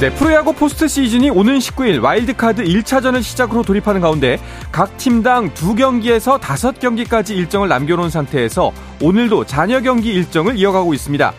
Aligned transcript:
네, 0.00 0.14
프로야구 0.14 0.52
포스트 0.52 0.86
시즌이 0.86 1.28
오는 1.30 1.58
19일 1.58 2.00
와일드카드 2.00 2.62
1차전을 2.62 3.20
시작으로 3.20 3.64
돌입하는 3.64 4.00
가운데 4.00 4.38
각 4.70 4.96
팀당 4.96 5.52
두 5.54 5.74
경기에서 5.74 6.38
다섯 6.38 6.78
경기까지 6.78 7.34
일정을 7.34 7.68
남겨놓은 7.68 8.08
상태에서 8.08 8.70
오늘도 9.02 9.46
잔여 9.46 9.80
경기 9.80 10.10
일정을 10.10 10.56
이어가고 10.56 10.94
있습니다. 10.94 11.32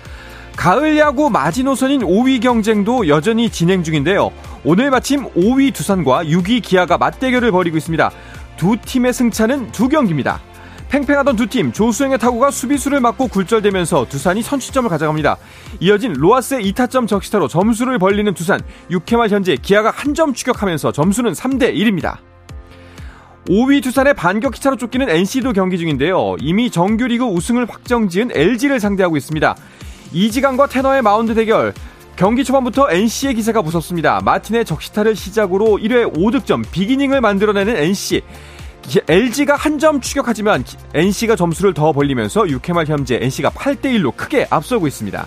가을 0.57 0.97
야구 0.97 1.29
마지노선인 1.29 2.01
5위 2.01 2.41
경쟁도 2.41 3.07
여전히 3.07 3.49
진행 3.49 3.81
중인데요. 3.81 4.29
오늘 4.65 4.89
마침 4.89 5.29
5위 5.29 5.73
두산과 5.73 6.25
6위 6.25 6.61
기아가 6.61 6.97
맞대결을 6.97 7.53
벌이고 7.53 7.77
있습니다. 7.77 8.11
두 8.57 8.75
팀의 8.75 9.13
승차는 9.13 9.71
두 9.71 9.87
경기입니다. 9.87 10.41
팽팽하던 10.89 11.35
두 11.35 11.45
팀 11.47 11.71
조수영의 11.71 12.17
타구가 12.17 12.49
수비수를 12.51 12.99
맞고 12.99 13.27
굴절되면서 13.27 14.07
두산이 14.09 14.41
선취점을 14.41 14.89
가져갑니다. 14.89 15.37
이어진 15.79 16.13
로아스의 16.13 16.71
2타점 16.71 17.07
적시타로 17.07 17.47
점수를 17.47 17.99
벌리는 17.99 18.33
두산 18.33 18.59
6회 18.89 19.17
말 19.17 19.29
현재 19.29 19.55
기아가 19.55 19.91
한 19.91 20.09
점 20.15 20.33
추격하면서 20.33 20.91
점수는 20.91 21.33
3대 21.33 21.73
1입니다. 21.75 22.17
5위 23.47 23.81
두산의 23.83 24.15
반격 24.15 24.53
기차로 24.53 24.75
쫓기는 24.75 25.07
NC도 25.09 25.53
경기 25.53 25.77
중인데요. 25.77 26.35
이미 26.41 26.69
정규리그 26.71 27.23
우승을 27.25 27.69
확정지은 27.69 28.31
LG를 28.33 28.79
상대하고 28.79 29.15
있습니다. 29.15 29.55
이지강과 30.11 30.67
테너의 30.67 31.03
마운드 31.03 31.35
대결 31.35 31.73
경기 32.15 32.43
초반부터 32.43 32.91
NC의 32.91 33.35
기세가 33.35 33.61
무섭습니다. 33.61 34.19
마틴의 34.25 34.65
적시타를 34.65 35.15
시작으로 35.15 35.77
1회 35.77 36.13
5득점 36.13 36.69
비기닝을 36.71 37.21
만들어내는 37.21 37.77
NC. 37.77 38.21
LG가 39.07 39.55
한 39.55 39.77
점 39.79 40.01
추격하지만 40.01 40.63
NC가 40.93 41.35
점수를 41.35 41.73
더 41.73 41.91
벌리면서 41.93 42.41
6회 42.43 42.73
말 42.73 42.85
현재 42.87 43.17
NC가 43.21 43.49
8대1로 43.51 44.15
크게 44.15 44.47
앞서고 44.49 44.87
있습니다. 44.87 45.25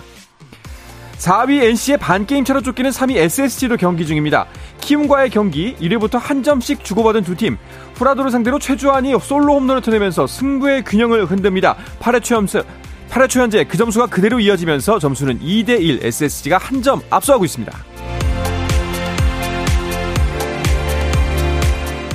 4위 1.17 1.63
NC의 1.63 1.97
반게임 1.97 2.43
차로 2.43 2.61
쫓기는 2.61 2.91
3위 2.91 3.15
SSG도 3.15 3.77
경기 3.77 4.05
중입니다. 4.05 4.45
키움과의 4.81 5.29
경기 5.29 5.75
1회부터 5.77 6.19
한 6.19 6.43
점씩 6.43 6.83
주고받은 6.83 7.23
두 7.23 7.35
팀. 7.35 7.57
후라도를 7.95 8.29
상대로 8.29 8.59
최주환이 8.59 9.13
솔로 9.21 9.55
홈런을 9.55 9.81
터내면서 9.81 10.27
승부의 10.27 10.83
균형을 10.83 11.25
흔듭니다. 11.25 11.77
8회 11.99 12.21
초염수 12.21 12.63
8회 13.09 13.29
초 13.29 13.39
현재 13.41 13.63
그 13.63 13.77
점수가 13.77 14.07
그대로 14.07 14.39
이어지면서 14.39 14.99
점수는 14.99 15.39
2대1 15.39 16.03
SSG가 16.03 16.57
한 16.57 16.81
점 16.83 17.01
앞서가고 17.09 17.45
있습니다. 17.45 17.71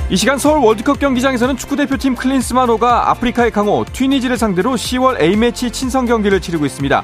이 0.09 0.17
시간 0.17 0.39
서울 0.39 0.59
월드컵 0.59 0.99
경기장에서는 0.99 1.55
축구대표팀 1.55 2.15
클린스만호가 2.15 3.11
아프리카의 3.11 3.51
강호 3.51 3.85
튀니지를 3.93 4.37
상대로 4.37 4.71
10월 4.71 5.21
A매치 5.21 5.69
친선 5.69 6.07
경기를 6.07 6.41
치르고 6.41 6.65
있습니다. 6.65 7.03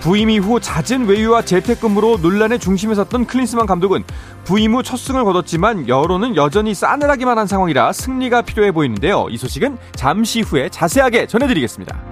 부임 0.00 0.30
이후 0.30 0.58
잦은 0.58 1.06
외유와 1.06 1.42
재택근무로 1.42 2.18
논란의 2.22 2.58
중심에 2.58 2.94
섰던 2.94 3.26
클린스만 3.26 3.66
감독은 3.66 4.02
부임 4.44 4.74
후 4.74 4.82
첫 4.82 4.96
승을 4.96 5.22
거뒀지만 5.24 5.88
여론은 5.88 6.34
여전히 6.34 6.74
싸늘하기만 6.74 7.38
한 7.38 7.46
상황이라 7.46 7.92
승리가 7.92 8.42
필요해 8.42 8.72
보이는데요. 8.72 9.26
이 9.30 9.36
소식은 9.36 9.78
잠시 9.94 10.40
후에 10.40 10.70
자세하게 10.70 11.26
전해드리겠습니다. 11.26 12.09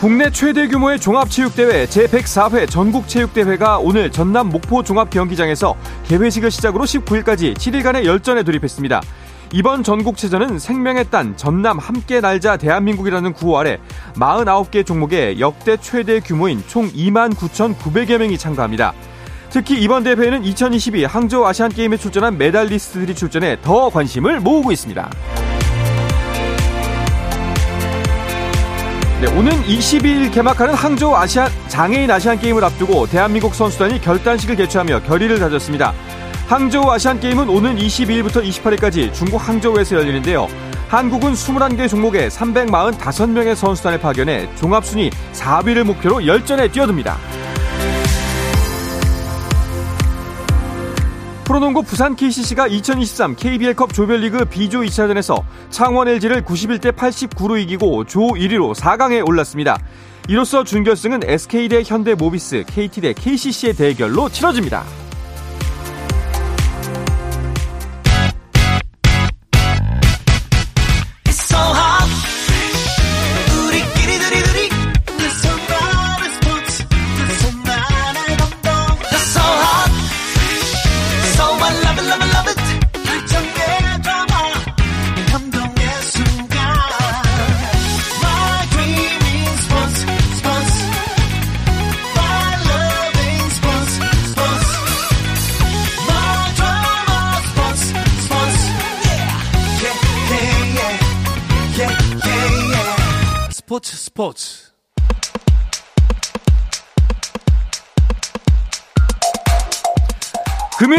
국내 0.00 0.30
최대 0.30 0.68
규모의 0.68 1.00
종합체육대회 1.00 1.86
제104회 1.86 2.68
전국체육대회가 2.68 3.78
오늘 3.78 4.12
전남 4.12 4.50
목포 4.50 4.82
종합경기장에서 4.82 5.74
개회식을 6.04 6.50
시작으로 6.50 6.84
19일까지 6.84 7.56
7일간의 7.56 8.04
열전에 8.04 8.42
돌입했습니다. 8.42 9.00
이번 9.54 9.82
전국체전은 9.82 10.58
생명의 10.58 11.06
딴 11.08 11.34
전남 11.38 11.78
함께 11.78 12.20
날자 12.20 12.58
대한민국이라는 12.58 13.32
구호 13.32 13.58
아래 13.58 13.78
49개 14.16 14.84
종목에 14.84 15.40
역대 15.40 15.78
최대 15.78 16.20
규모인 16.20 16.62
총 16.66 16.90
2만 16.90 17.34
9,900여 17.34 18.18
명이 18.18 18.36
참가합니다. 18.36 18.92
특히 19.48 19.80
이번 19.80 20.04
대회에는 20.04 20.44
2022 20.44 21.06
항저우 21.06 21.46
아시안게임에 21.46 21.96
출전한 21.96 22.36
메달리스트들이 22.36 23.14
출전해 23.14 23.56
더 23.62 23.88
관심을 23.88 24.40
모으고 24.40 24.72
있습니다. 24.72 25.08
네, 29.18 29.34
오는 29.34 29.50
22일 29.62 30.30
개막하는 30.30 30.74
항저우 30.74 31.14
아시안 31.14 31.48
장애인 31.68 32.10
아시안 32.10 32.38
게임을 32.38 32.62
앞두고 32.62 33.06
대한민국 33.06 33.54
선수단이 33.54 33.98
결단식을 34.02 34.56
개최하며 34.56 35.04
결의를 35.04 35.38
다졌습니다. 35.38 35.94
항저우 36.48 36.90
아시안 36.90 37.18
게임은 37.18 37.48
오는 37.48 37.76
22일부터 37.76 38.44
28일까지 38.44 39.14
중국 39.14 39.38
항저우에서 39.38 39.96
열리는데요. 39.96 40.48
한국은 40.88 41.32
21개 41.32 41.88
종목에 41.88 42.28
345명의 42.28 43.54
선수단을 43.54 44.00
파견해 44.00 44.54
종합순위 44.56 45.10
4위를 45.32 45.84
목표로 45.84 46.26
열전에 46.26 46.68
뛰어듭니다. 46.68 47.16
프로농구 51.46 51.84
부산 51.84 52.16
KCC가 52.16 52.66
2023 52.66 53.36
KBL컵 53.36 53.92
조별리그 53.92 54.46
B조 54.46 54.80
2차전에서 54.80 55.44
창원 55.70 56.08
LG를 56.08 56.42
91대 56.42 56.90
89로 56.90 57.56
이기고 57.62 58.04
조 58.04 58.20
1위로 58.20 58.74
4강에 58.74 59.24
올랐습니다. 59.24 59.78
이로써 60.28 60.64
준결승은 60.64 61.20
SK 61.22 61.68
대 61.68 61.82
현대 61.86 62.14
모비스, 62.14 62.64
KT 62.66 63.00
대 63.00 63.12
KCC의 63.12 63.74
대결로 63.74 64.28
치러집니다. 64.28 64.84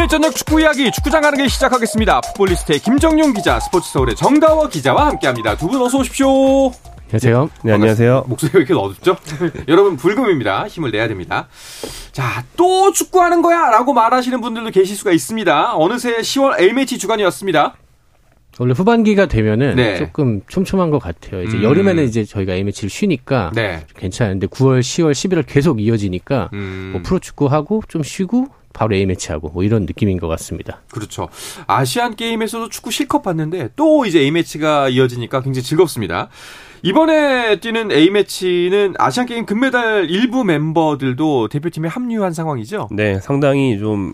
금요일 0.08 0.10
저녁 0.10 0.36
축구 0.36 0.62
이야기 0.62 0.90
축구장 0.92 1.22
가는 1.22 1.38
길 1.38 1.50
시작하겠습니다. 1.50 2.22
풋볼리스트의 2.22 2.80
김정용 2.80 3.34
기자, 3.34 3.60
스포츠 3.60 3.92
서울의 3.92 4.16
정다워 4.16 4.68
기자와 4.70 5.08
함께합니다. 5.08 5.56
두 5.58 5.68
분 5.68 5.82
어서 5.82 6.00
오십시오. 6.00 6.28
안녕하세요. 7.12 7.50
네, 7.64 7.74
안녕하세요. 7.74 8.26
목소리가 8.28 8.60
이렇게 8.60 8.74
어둡죠? 8.74 9.18
여러분 9.68 9.98
불금입니다. 9.98 10.68
힘을 10.68 10.92
내야 10.92 11.08
됩니다. 11.08 11.48
자, 12.12 12.44
또 12.56 12.92
축구하는 12.92 13.42
거야 13.42 13.70
라고 13.70 13.94
말하시는 13.94 14.40
분들도 14.42 14.72
계실 14.72 14.96
수가 14.96 15.12
있습니다. 15.12 15.76
어느새 15.76 16.18
10월 16.18 16.60
A매치 16.60 16.98
주간이었습니다. 16.98 17.76
원래 18.60 18.74
후반기가 18.74 19.28
되면은 19.28 19.76
네. 19.76 19.98
조금 19.98 20.42
촘촘한 20.48 20.90
것 20.90 21.00
같아요. 21.00 21.44
이제 21.44 21.58
음. 21.58 21.64
여름에는 21.64 22.04
이제 22.06 22.24
저희가 22.24 22.54
A매치를 22.54 22.90
쉬니까 22.90 23.52
네. 23.54 23.86
괜찮은데 23.96 24.48
9월, 24.48 24.80
10월, 24.80 25.12
11월 25.12 25.44
계속 25.46 25.80
이어지니까 25.82 26.50
음. 26.54 26.90
뭐 26.94 27.02
프로축구 27.04 27.46
하고 27.48 27.84
좀 27.88 28.02
쉬고 28.04 28.48
바로 28.78 28.96
A매치 28.96 29.32
하고 29.32 29.50
뭐 29.50 29.64
이런 29.64 29.88
느낌인 29.88 30.20
것 30.20 30.28
같습니다. 30.28 30.82
그렇죠. 30.92 31.30
아시안 31.66 32.16
게임에서도 32.16 32.70
축구 32.70 32.92
실컷 32.92 33.24
봤는데 33.24 33.70
또 33.76 34.06
이제 34.06 34.20
A매치가 34.20 34.90
이어지니까 34.90 35.42
굉장히 35.42 35.64
즐겁습니다. 35.64 36.30
이번에 36.84 37.60
뛰는 37.60 37.92
A매치는 37.92 38.94
아시안게임 39.00 39.48
금메달 39.48 40.12
일부 40.12 40.44
멤버들도 40.44 41.48
대표팀에 41.48 41.88
합류한 41.88 42.34
상황이죠? 42.34 42.90
네, 42.92 43.20
상당히 43.20 43.80
좀 43.80 44.14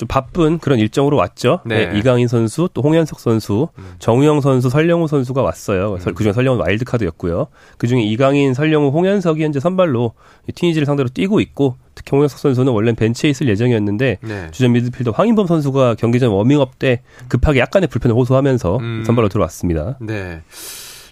좀 0.00 0.08
바쁜 0.08 0.58
그런 0.58 0.78
일정으로 0.78 1.18
왔죠. 1.18 1.60
네. 1.66 1.88
네, 1.88 1.98
이강인 1.98 2.26
선수, 2.26 2.70
또 2.72 2.80
홍현석 2.80 3.20
선수, 3.20 3.68
음. 3.76 3.96
정우영 3.98 4.40
선수, 4.40 4.70
설령우 4.70 5.08
선수가 5.08 5.42
왔어요. 5.42 5.98
음. 6.00 6.14
그중에 6.14 6.32
설령우 6.32 6.58
와일드카드였고요. 6.58 7.48
그중에 7.76 8.02
이강인, 8.04 8.54
설령우, 8.54 8.92
홍현석이 8.92 9.44
현재 9.44 9.60
선발로 9.60 10.14
튀니지를 10.54 10.86
상대로 10.86 11.10
뛰고 11.10 11.40
있고 11.40 11.76
특히 11.94 12.16
홍현석 12.16 12.38
선수는 12.38 12.72
원래 12.72 12.94
벤치에 12.94 13.28
있을 13.28 13.46
예정이었는데 13.50 14.18
네. 14.22 14.50
주전 14.52 14.72
미드필더 14.72 15.10
황인범 15.10 15.46
선수가 15.46 15.96
경기 15.96 16.18
전 16.18 16.30
워밍업 16.30 16.78
때 16.78 17.02
급하게 17.28 17.60
약간의 17.60 17.88
불편을 17.88 18.16
호소하면서 18.16 18.78
음. 18.78 19.04
선발로 19.04 19.28
들어왔습니다. 19.28 19.98
네. 20.00 20.40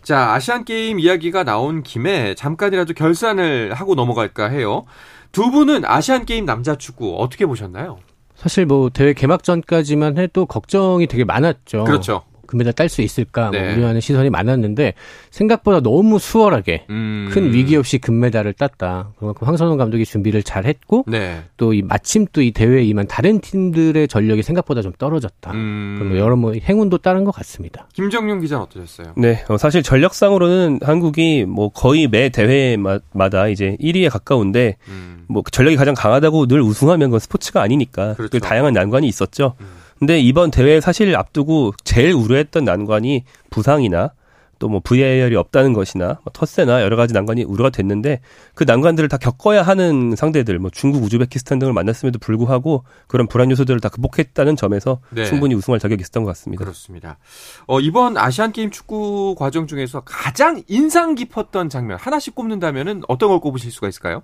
자, 0.03 0.33
아시안 0.33 0.65
게임 0.65 0.99
이야기가 0.99 1.45
나온 1.45 1.83
김에 1.83 2.35
잠깐이라도 2.37 2.95
결산을 2.95 3.75
하고 3.75 3.95
넘어갈까 3.95 4.49
해요. 4.49 4.87
두 5.31 5.51
분은 5.51 5.85
아시안 5.85 6.25
게임 6.25 6.47
남자 6.47 6.75
축구 6.77 7.17
어떻게 7.19 7.45
보셨나요? 7.45 7.99
사실 8.39 8.67
뭐 8.67 8.89
대회 8.89 9.13
개막 9.15 9.43
전까지만 9.43 10.17
해도 10.17 10.47
걱정이 10.47 11.09
되게 11.09 11.25
많았죠. 11.25 11.85
그렇죠. 11.85 12.23
금메달 12.49 12.73
딸 12.73 12.89
수 12.89 13.03
있을까 13.03 13.51
뭐 13.53 13.61
네. 13.61 13.67
뭐 13.67 13.75
우려하는 13.77 14.01
시선이 14.01 14.31
많았는데 14.31 14.95
생각보다 15.31 15.79
너무 15.81 16.19
수월하게 16.19 16.87
음. 16.91 17.29
큰 17.31 17.53
위기 17.53 17.77
없이 17.77 17.99
금메달을 17.99 18.55
땄다. 18.55 19.13
그만큼 19.19 19.47
황선홍 19.47 19.77
감독이 19.77 20.05
준비를 20.05 20.43
잘 20.43 20.65
했고 20.67 21.05
네. 21.07 21.45
또이 21.57 21.83
마침 21.83 22.27
또 22.33 22.49
이 22.49 22.51
대회에 22.53 22.83
임한 22.85 23.07
다른 23.09 23.41
팀들의 23.41 24.09
전력이 24.09 24.43
생각보다 24.43 24.81
좀 24.81 24.93
떨어졌다. 24.99 25.53
음. 25.53 26.09
뭐 26.09 26.19
여러 26.19 26.37
뭐 26.37 26.53
행운도 26.55 26.99
따른 26.99 27.25
것 27.25 27.33
같습니다. 27.33 27.87
김정용 27.93 28.41
기자는 28.41 28.63
어떠셨어요? 28.65 29.13
네, 29.17 29.45
어, 29.49 29.57
사실 29.59 29.83
전력상으로는 29.83 30.81
한국이 30.83 31.45
뭐 31.47 31.69
거의 31.69 32.09
매 32.09 32.29
대회마다 32.31 33.49
이제 33.49 33.77
1위에 33.81 34.11
가까운데 34.11 34.77
음. 34.89 35.25
뭐 35.29 35.43
전력이 35.51 35.77
가장 35.77 35.95
강하다고 35.95 36.47
늘 36.47 36.63
우승하면 36.63 37.09
그건 37.11 37.21
스포츠가 37.21 37.61
아니니까 37.63 38.15
그렇죠. 38.15 38.39
다양한 38.39 38.73
난관이 38.73 39.07
있었죠. 39.07 39.55
음. 39.61 39.67
근데 39.99 40.21
이번 40.21 40.51
대회 40.51 40.81
사실 40.81 41.15
앞두고 41.17 41.73
제일 41.85 42.13
우려했던 42.13 42.65
난관이 42.65 43.25
부상이나 43.51 44.13
또 44.59 44.69
뭐 44.69 44.81
VAR이 44.81 45.35
없다는 45.37 45.73
것이나 45.73 46.19
뭐 46.25 46.33
텃세나 46.33 46.83
여러 46.83 46.97
가지 46.97 47.15
난관이 47.15 47.45
우려가 47.45 47.71
됐는데 47.71 48.21
그 48.55 48.65
난관들을 48.65 49.09
다 49.09 49.17
겪어야 49.17 49.63
하는 49.63 50.15
상대들 50.17 50.59
뭐 50.59 50.71
중국, 50.71 51.03
우즈베키스탄 51.05 51.59
등을 51.59 51.73
만났음에도 51.73 52.19
불구하고 52.19 52.85
그런 53.07 53.29
불안 53.29 53.51
요소들을 53.51 53.81
다 53.81 53.89
극복했다는 53.89 54.57
점에서 54.57 55.01
네. 55.11 55.25
충분히 55.25 55.55
우승할 55.55 55.81
자격이 55.81 56.01
있었던 56.01 56.25
것 56.25 56.31
같습니다. 56.31 56.63
그렇습니다. 56.63 57.19
어, 57.67 57.81
이번 57.81 58.17
아시안 58.17 58.53
게임 58.53 58.71
축구 58.71 59.35
과정 59.39 59.67
중에서 59.67 60.01
가장 60.05 60.63
인상 60.67 61.15
깊었던 61.15 61.69
장면 61.69 61.97
하나씩 62.01 62.35
꼽는다면은 62.35 63.03
어떤 63.09 63.29
걸 63.31 63.41
꼽으실 63.41 63.71
수가 63.71 63.89
있을까요? 63.89 64.23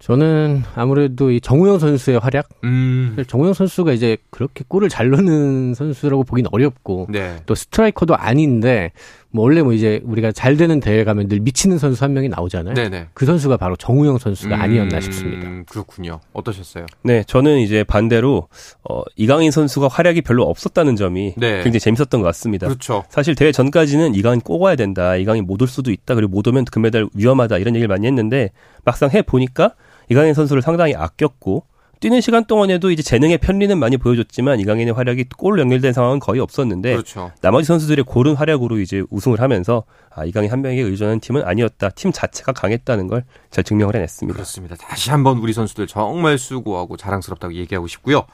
저는 0.00 0.62
아무래도 0.74 1.30
이 1.30 1.42
정우영 1.42 1.78
선수의 1.78 2.18
활약. 2.20 2.48
음. 2.64 3.16
정우영 3.26 3.52
선수가 3.52 3.92
이제 3.92 4.16
그렇게 4.30 4.64
골을 4.66 4.88
잘 4.88 5.10
넣는 5.10 5.74
선수라고 5.74 6.24
보긴 6.24 6.46
어렵고 6.50 7.08
네. 7.10 7.36
또 7.44 7.54
스트라이커도 7.54 8.16
아닌데 8.16 8.92
뭐 9.30 9.44
원래 9.44 9.62
뭐 9.62 9.74
이제 9.74 10.00
우리가 10.04 10.32
잘 10.32 10.56
되는 10.56 10.80
대회 10.80 11.04
가면 11.04 11.28
늘 11.28 11.40
미치는 11.40 11.76
선수 11.78 12.02
한 12.02 12.14
명이 12.14 12.30
나오잖아요. 12.30 12.74
네네. 12.74 13.08
그 13.12 13.26
선수가 13.26 13.58
바로 13.58 13.76
정우영 13.76 14.16
선수가 14.16 14.56
음, 14.56 14.60
아니었나 14.60 15.00
싶습니다. 15.00 15.46
그렇군요. 15.68 16.20
어떠셨어요? 16.32 16.86
네, 17.02 17.22
저는 17.26 17.58
이제 17.58 17.84
반대로 17.84 18.48
어, 18.88 19.02
이강인 19.16 19.50
선수가 19.50 19.88
활약이 19.88 20.22
별로 20.22 20.44
없었다는 20.44 20.96
점이 20.96 21.34
네. 21.36 21.56
굉장히 21.62 21.78
재밌었던 21.78 22.20
것 22.22 22.26
같습니다. 22.28 22.66
그렇죠. 22.68 23.04
사실 23.10 23.34
대회 23.34 23.52
전까지는 23.52 24.14
이강인 24.14 24.40
꼭 24.40 24.62
와야 24.62 24.76
된다. 24.76 25.14
이강인 25.16 25.44
못 25.46 25.60
올 25.60 25.68
수도 25.68 25.90
있다. 25.92 26.14
그리고 26.14 26.32
못 26.32 26.48
오면 26.48 26.64
금메달 26.64 27.06
위험하다. 27.14 27.58
이런 27.58 27.74
얘기를 27.74 27.86
많이 27.86 28.06
했는데 28.06 28.48
막상 28.82 29.10
해 29.10 29.20
보니까 29.20 29.74
이강인 30.10 30.34
선수를 30.34 30.60
상당히 30.62 30.94
아꼈고 30.94 31.64
뛰는 32.00 32.22
시간 32.22 32.46
동안에도 32.46 32.90
이제 32.90 33.02
재능의 33.02 33.36
편리는 33.38 33.78
많이 33.78 33.98
보여줬지만 33.98 34.58
이강인의 34.60 34.94
활약이 34.94 35.26
골로 35.36 35.60
연결된 35.60 35.92
상황은 35.92 36.18
거의 36.18 36.40
없었는데 36.40 36.92
그렇죠. 36.92 37.30
나머지 37.42 37.66
선수들의 37.66 38.04
고른 38.06 38.34
활약으로 38.36 38.78
이제 38.80 39.02
우승을 39.10 39.38
하면서 39.40 39.84
아 40.14 40.24
이강인 40.24 40.50
한 40.50 40.62
명에게 40.62 40.80
의존하는 40.80 41.20
팀은 41.20 41.42
아니었다. 41.44 41.90
팀 41.90 42.10
자체가 42.10 42.52
강했다는 42.52 43.06
걸 43.06 43.24
잘 43.50 43.64
증명을 43.64 43.94
해냈습니다. 43.96 44.32
그렇습니다. 44.34 44.76
다시 44.76 45.10
한번 45.10 45.38
우리 45.38 45.52
선수들 45.52 45.86
정말 45.88 46.38
수고하고 46.38 46.96
자랑스럽다고 46.96 47.52
얘기하고 47.54 47.86
싶고요. 47.86 48.24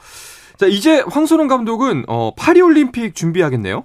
자 0.59 0.67
이제 0.67 1.03
황선홍 1.11 1.49
감독은 1.49 2.05
어, 2.09 2.33
파리올림픽 2.37 3.15
준비하겠네요. 3.17 3.85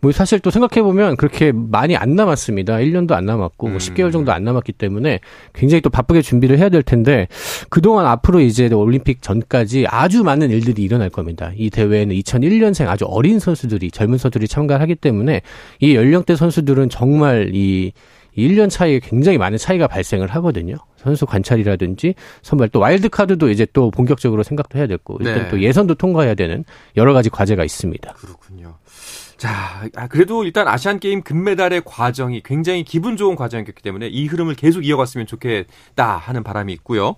뭐 0.00 0.12
사실 0.12 0.38
또 0.38 0.50
생각해보면 0.50 1.16
그렇게 1.16 1.52
많이 1.52 1.96
안 1.96 2.14
남았습니다. 2.14 2.76
1년도 2.76 3.12
안 3.12 3.26
남았고 3.26 3.66
뭐 3.66 3.70
음. 3.70 3.72
뭐 3.72 3.78
10개월 3.78 4.12
정도 4.12 4.32
안 4.32 4.44
남았기 4.44 4.72
때문에 4.72 5.20
굉장히 5.52 5.80
또 5.80 5.90
바쁘게 5.90 6.22
준비를 6.22 6.58
해야 6.58 6.68
될 6.68 6.82
텐데 6.82 7.26
그동안 7.68 8.06
앞으로 8.06 8.40
이제 8.40 8.68
올림픽 8.72 9.22
전까지 9.22 9.86
아주 9.88 10.22
많은 10.22 10.50
일들이 10.50 10.82
일어날 10.82 11.10
겁니다. 11.10 11.50
이 11.56 11.70
대회에는 11.70 12.14
2001년생 12.14 12.88
아주 12.88 13.06
어린 13.06 13.40
선수들이 13.40 13.90
젊은 13.90 14.18
선수들이 14.18 14.46
참가하기 14.46 14.96
때문에 14.96 15.42
이 15.80 15.94
연령대 15.94 16.36
선수들은 16.36 16.90
정말 16.90 17.50
이 17.54 17.92
1년 18.36 18.70
차이에 18.70 19.00
굉장히 19.00 19.36
많은 19.36 19.58
차이가 19.58 19.88
발생을 19.88 20.28
하거든요. 20.28 20.76
선수 20.96 21.26
관찰이라든지 21.26 22.14
선발 22.42 22.68
또 22.68 22.78
와일드 22.78 23.08
카드도 23.08 23.50
이제 23.50 23.66
또 23.72 23.90
본격적으로 23.90 24.44
생각도 24.44 24.78
해야 24.78 24.86
됐고 24.86 25.18
일단 25.20 25.44
네. 25.44 25.48
또 25.48 25.60
예선도 25.60 25.96
통과해야 25.96 26.34
되는 26.34 26.64
여러 26.96 27.12
가지 27.12 27.30
과제가 27.30 27.64
있습니다. 27.64 28.12
그렇군요. 28.12 28.77
자, 29.38 29.88
아, 29.94 30.08
그래도 30.08 30.42
일단 30.44 30.66
아시안 30.66 30.98
게임 30.98 31.22
금메달의 31.22 31.82
과정이 31.84 32.42
굉장히 32.44 32.82
기분 32.82 33.16
좋은 33.16 33.36
과정이었기 33.36 33.82
때문에 33.82 34.08
이 34.08 34.26
흐름을 34.26 34.56
계속 34.56 34.84
이어갔으면 34.84 35.28
좋겠다 35.28 36.16
하는 36.16 36.42
바람이 36.42 36.72
있고요. 36.74 37.14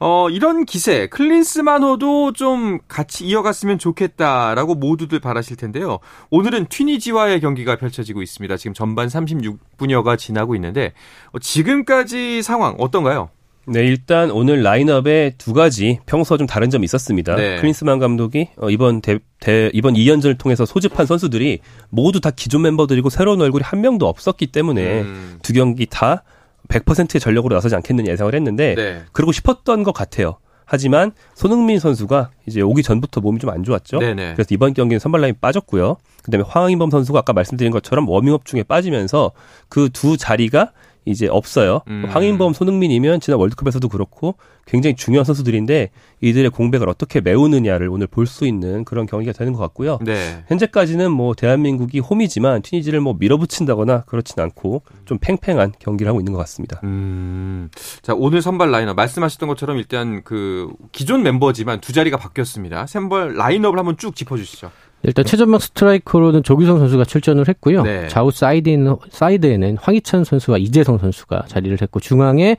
어, 0.00 0.30
이런 0.30 0.64
기세, 0.64 1.06
클린스만호도 1.08 2.32
좀 2.32 2.78
같이 2.88 3.26
이어갔으면 3.26 3.78
좋겠다라고 3.78 4.74
모두들 4.74 5.20
바라실 5.20 5.56
텐데요. 5.56 5.98
오늘은 6.30 6.66
튀니지와의 6.66 7.40
경기가 7.40 7.76
펼쳐지고 7.76 8.22
있습니다. 8.22 8.56
지금 8.56 8.72
전반 8.72 9.08
36분여가 9.08 10.18
지나고 10.18 10.54
있는데, 10.56 10.94
어, 11.32 11.38
지금까지 11.38 12.42
상황 12.42 12.74
어떤가요? 12.78 13.28
네, 13.66 13.80
일단 13.86 14.30
오늘 14.32 14.62
라인업에 14.62 15.34
두 15.38 15.52
가지 15.52 16.00
평소와 16.06 16.36
좀 16.38 16.46
다른 16.48 16.68
점이 16.68 16.84
있었습니다. 16.84 17.36
네. 17.36 17.56
클린스만 17.60 18.00
감독이 18.00 18.48
어, 18.56 18.70
이번 18.70 19.00
대, 19.00 19.20
대, 19.38 19.70
이번 19.72 19.94
2연전을 19.94 20.36
통해서 20.36 20.66
소집한 20.66 21.06
선수들이 21.06 21.60
모두 21.88 22.20
다 22.20 22.30
기존 22.30 22.62
멤버들이고 22.62 23.08
새로운 23.08 23.40
얼굴이 23.40 23.62
한 23.64 23.80
명도 23.80 24.08
없었기 24.08 24.48
때문에 24.48 25.02
음. 25.02 25.38
두 25.42 25.52
경기 25.52 25.86
다 25.86 26.24
100%의 26.68 27.20
전력으로 27.20 27.54
나서지 27.54 27.74
않겠느냐 27.76 28.10
예상을 28.12 28.34
했는데 28.34 28.74
네. 28.74 29.02
그러고 29.12 29.30
싶었던 29.30 29.82
것 29.84 29.92
같아요. 29.92 30.38
하지만 30.64 31.12
손흥민 31.34 31.78
선수가 31.78 32.30
이제 32.46 32.62
오기 32.62 32.82
전부터 32.82 33.20
몸이 33.20 33.38
좀 33.40 33.50
안 33.50 33.62
좋았죠. 33.62 33.98
네네. 33.98 34.34
그래서 34.34 34.48
이번 34.54 34.72
경기는 34.74 34.98
선발 34.98 35.20
라인 35.20 35.34
빠졌고요. 35.40 35.98
그다음에 36.24 36.44
황인범 36.48 36.90
선수가 36.90 37.18
아까 37.18 37.32
말씀드린 37.32 37.70
것처럼 37.72 38.08
워밍업 38.08 38.44
중에 38.46 38.62
빠지면서 38.64 39.32
그 39.68 39.88
두 39.92 40.16
자리가 40.16 40.72
이제 41.04 41.26
없어요. 41.28 41.80
음. 41.88 42.04
황인범, 42.08 42.52
손흥민이면 42.52 43.20
지난 43.20 43.40
월드컵에서도 43.40 43.88
그렇고 43.88 44.36
굉장히 44.66 44.94
중요한 44.94 45.24
선수들인데 45.24 45.90
이들의 46.20 46.50
공백을 46.50 46.88
어떻게 46.88 47.20
메우느냐를 47.20 47.88
오늘 47.88 48.06
볼 48.06 48.26
수 48.26 48.46
있는 48.46 48.84
그런 48.84 49.06
경기가 49.06 49.32
되는 49.32 49.52
것 49.52 49.58
같고요. 49.58 49.98
네. 50.02 50.44
현재까지는 50.46 51.10
뭐 51.10 51.34
대한민국이 51.34 51.98
홈이지만 51.98 52.62
튀니지를 52.62 53.00
뭐 53.00 53.16
밀어붙인다거나 53.18 54.02
그렇진 54.02 54.40
않고 54.40 54.82
좀 55.04 55.18
팽팽한 55.20 55.72
경기를 55.80 56.08
하고 56.08 56.20
있는 56.20 56.32
것 56.32 56.38
같습니다. 56.38 56.80
음. 56.84 57.68
자 58.02 58.14
오늘 58.16 58.40
선발 58.40 58.70
라인업 58.70 58.94
말씀하셨던 58.96 59.48
것처럼 59.48 59.76
일단 59.78 60.22
그 60.22 60.70
기존 60.92 61.22
멤버지만 61.24 61.80
두 61.80 61.92
자리가 61.92 62.16
바뀌었습니다. 62.16 62.86
선발 62.86 63.34
라인업을 63.34 63.78
한번 63.78 63.96
쭉 63.96 64.14
짚어주시죠. 64.14 64.70
일단 65.04 65.24
최전방 65.24 65.58
스트라이커로는 65.58 66.42
조규성 66.42 66.78
선수가 66.78 67.04
출전을 67.04 67.48
했고요. 67.48 67.82
네. 67.82 68.08
좌우 68.08 68.30
사이드에는, 68.30 68.96
사이드에는 69.10 69.78
황희찬 69.80 70.24
선수와 70.24 70.58
이재성 70.58 70.98
선수가 70.98 71.44
자리를 71.48 71.76
했고 71.80 72.00
중앙에 72.00 72.56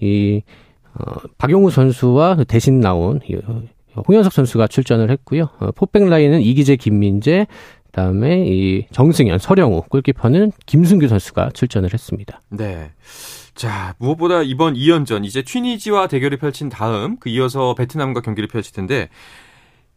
이 0.00 0.42
어, 0.94 1.14
박용우 1.38 1.70
선수와 1.70 2.44
대신 2.48 2.80
나온 2.80 3.20
이, 3.28 3.36
홍현석 4.08 4.32
선수가 4.32 4.68
출전을 4.68 5.10
했고요. 5.10 5.48
어, 5.58 5.70
포백 5.72 6.08
라인은 6.08 6.40
이기재, 6.42 6.76
김민재, 6.76 7.46
그다음에 7.86 8.44
이 8.46 8.86
정승현, 8.92 9.38
설영우, 9.38 9.82
골키퍼는 9.88 10.52
김승규 10.66 11.08
선수가 11.08 11.50
출전을 11.54 11.92
했습니다. 11.92 12.40
네. 12.50 12.92
자, 13.54 13.94
무엇보다 13.98 14.42
이번 14.42 14.74
2연전 14.74 15.24
이제 15.24 15.42
튀니지와 15.42 16.06
대결을 16.06 16.38
펼친 16.38 16.68
다음 16.68 17.18
그 17.18 17.28
이어서 17.30 17.74
베트남과 17.74 18.20
경기를 18.20 18.48
펼칠 18.48 18.72
텐데 18.72 19.08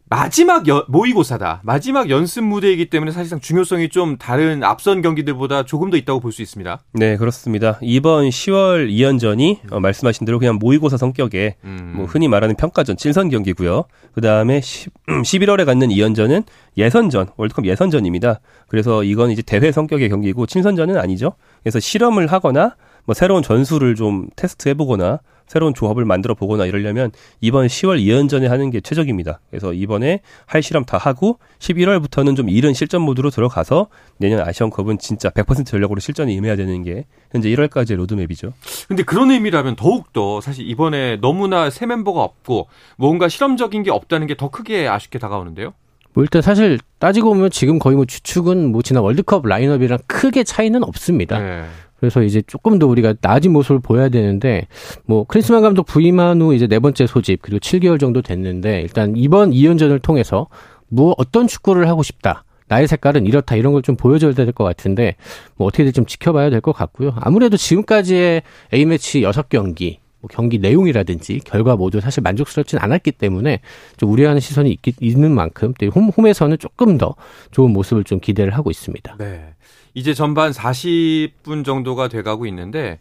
마지막 0.10 0.68
여, 0.68 0.86
모의고사다. 0.90 1.62
마지막 1.64 2.10
연습 2.10 2.44
무대이기 2.44 2.90
때문에 2.92 3.12
사실상 3.12 3.40
중요성이 3.40 3.90
좀 3.90 4.18
다른 4.18 4.64
앞선 4.64 5.02
경기들보다 5.02 5.64
조금 5.64 5.90
더 5.90 5.98
있다고 5.98 6.20
볼 6.20 6.32
수 6.32 6.42
있습니다. 6.44 6.80
네, 6.94 7.18
그렇습니다. 7.18 7.80
이번 7.82 8.30
10월 8.30 8.92
2연전이 8.92 9.72
어, 9.72 9.80
말씀하신 9.80 10.26
대로 10.26 10.38
그냥 10.38 10.58
모의고사 10.60 10.98
성격의 10.98 11.56
음. 11.64 11.94
뭐 11.96 12.06
흔히 12.06 12.28
말하는 12.28 12.56
평가전, 12.56 12.98
친선 12.98 13.30
경기고요. 13.30 13.86
그다음에 14.14 14.62
10, 14.62 14.92
11월에 15.08 15.66
갖는 15.66 15.88
2연전은 15.90 16.44
예선전, 16.78 17.30
월드컵 17.38 17.66
예선전입니다. 17.66 18.40
그래서 18.68 19.04
이건 19.04 19.32
이제 19.32 19.42
대회 19.42 19.72
성격의 19.72 20.10
경기고 20.10 20.46
친선전은 20.46 20.98
아니죠. 20.98 21.34
그래서 21.64 21.80
실험을 21.80 22.28
하거나 22.28 22.76
뭐 23.06 23.14
새로운 23.14 23.44
전술을 23.44 23.96
좀 23.96 24.28
테스트해 24.36 24.76
보거나 24.76 25.20
새로운 25.46 25.74
조합을 25.74 26.06
만들어 26.06 26.34
보거나 26.36 26.66
이러려면 26.66 27.12
이번 27.42 27.68
10월 27.68 28.00
2연전에 28.02 28.48
하는 28.48 28.70
게 28.72 28.80
최적입니다. 28.80 29.40
그래서 29.50 29.74
이번에 29.74 30.22
할 30.46 30.64
실험 30.64 30.86
다 30.86 30.98
하고 30.98 31.38
11월부터는 31.60 32.36
좀 32.36 32.50
이른 32.50 32.74
실전 32.74 33.02
모드로 33.02 33.30
들어가서 33.30 33.88
내년 34.18 34.40
아시안컵은 34.48 35.00
진짜 35.00 35.30
100% 35.30 35.66
전력으로 35.66 36.00
실전에 36.00 36.32
임해야 36.34 36.56
되는 36.56 36.82
게 36.82 37.06
현재 37.32 37.50
1월까지의 37.50 37.98
로드맵이죠. 37.98 38.54
근데 38.88 39.04
그런 39.04 39.32
의미라면 39.32 39.76
더욱더 39.76 40.40
사실 40.42 40.68
이번에 40.70 41.18
너무나 41.18 41.70
새 41.70 41.86
멤버가 41.86 42.22
없고 42.22 42.68
뭔가 42.98 43.28
실험적인 43.28 43.84
게 43.84 43.92
없다는 43.92 44.28
게 44.28 44.34
더 44.36 44.50
크게 44.50 44.88
아쉽게 44.88 45.20
다가오는데요. 45.20 45.74
뭐 46.14 46.24
일단 46.24 46.42
사실 46.42 46.80
따지고 47.00 47.34
보면 47.34 47.50
지금 47.50 47.80
거의 47.80 47.96
뭐 47.96 48.06
주축은 48.06 48.72
뭐 48.72 48.82
지난 48.82 49.04
월드컵 49.04 49.46
라인업이랑 49.48 50.00
크게 50.08 50.44
차이는 50.44 50.84
없습니다. 50.84 51.40
네. 51.40 51.64
그래서 52.04 52.22
이제 52.22 52.42
조금 52.46 52.80
더 52.80 52.88
우리가 52.88 53.14
나아진 53.22 53.54
모습을 53.54 53.80
보여야 53.80 54.10
되는데 54.10 54.68
뭐 55.06 55.24
크리스만 55.24 55.62
감독 55.62 55.86
부임한 55.86 56.42
후 56.42 56.54
이제 56.54 56.68
네 56.68 56.78
번째 56.80 57.08
소집 57.08 57.42
그리고 57.42 57.60
7개월 57.60 57.98
정도 57.98 58.22
됐는데 58.22 58.82
일단 58.82 59.14
이번 59.16 59.52
2연전을 59.52 60.02
통해서 60.02 60.48
뭐 60.90 61.16
어떤 61.18 61.48
축구를 61.48 61.88
하고 61.88 62.04
싶다. 62.04 62.44
나의 62.68 62.90
색깔은 62.90 63.26
이렇다 63.26 63.56
이런 63.56 63.72
걸 63.72 63.82
좀 63.84 63.96
보여줘야 63.96 64.34
될 64.34 64.52
것 64.52 64.66
같은데 64.66 65.16
뭐 65.56 65.66
어떻게 65.68 65.84
될지 65.84 65.96
좀 65.96 66.06
지켜봐야 66.06 66.50
될 66.50 66.60
것 66.60 66.74
같고요. 66.74 67.14
아무래도 67.22 67.56
지금까지의 67.56 68.42
A매치 68.74 69.22
6경기 69.22 70.00
뭐 70.20 70.28
경기 70.30 70.60
내용이라든지 70.60 71.40
결과 71.46 71.78
모두 71.78 72.02
사실 72.02 72.22
만족스럽진 72.22 72.80
않았기 72.80 73.14
때문에 73.14 73.62
좀 73.96 74.12
우려하는 74.12 74.42
시선이 74.42 74.72
있, 74.72 74.96
있는 75.02 75.32
만큼 75.32 75.74
홈, 75.96 76.10
홈에서는 76.10 76.58
조금 76.58 76.98
더 76.98 77.16
좋은 77.52 77.72
모습을 77.72 78.04
좀 78.04 78.20
기대를 78.20 78.58
하고 78.58 78.72
있습니다. 78.72 79.16
네. 79.20 79.53
이제 79.94 80.14
전반 80.14 80.52
40분 80.52 81.64
정도가 81.66 82.08
돼가고 82.08 82.46
있는데 82.48 83.00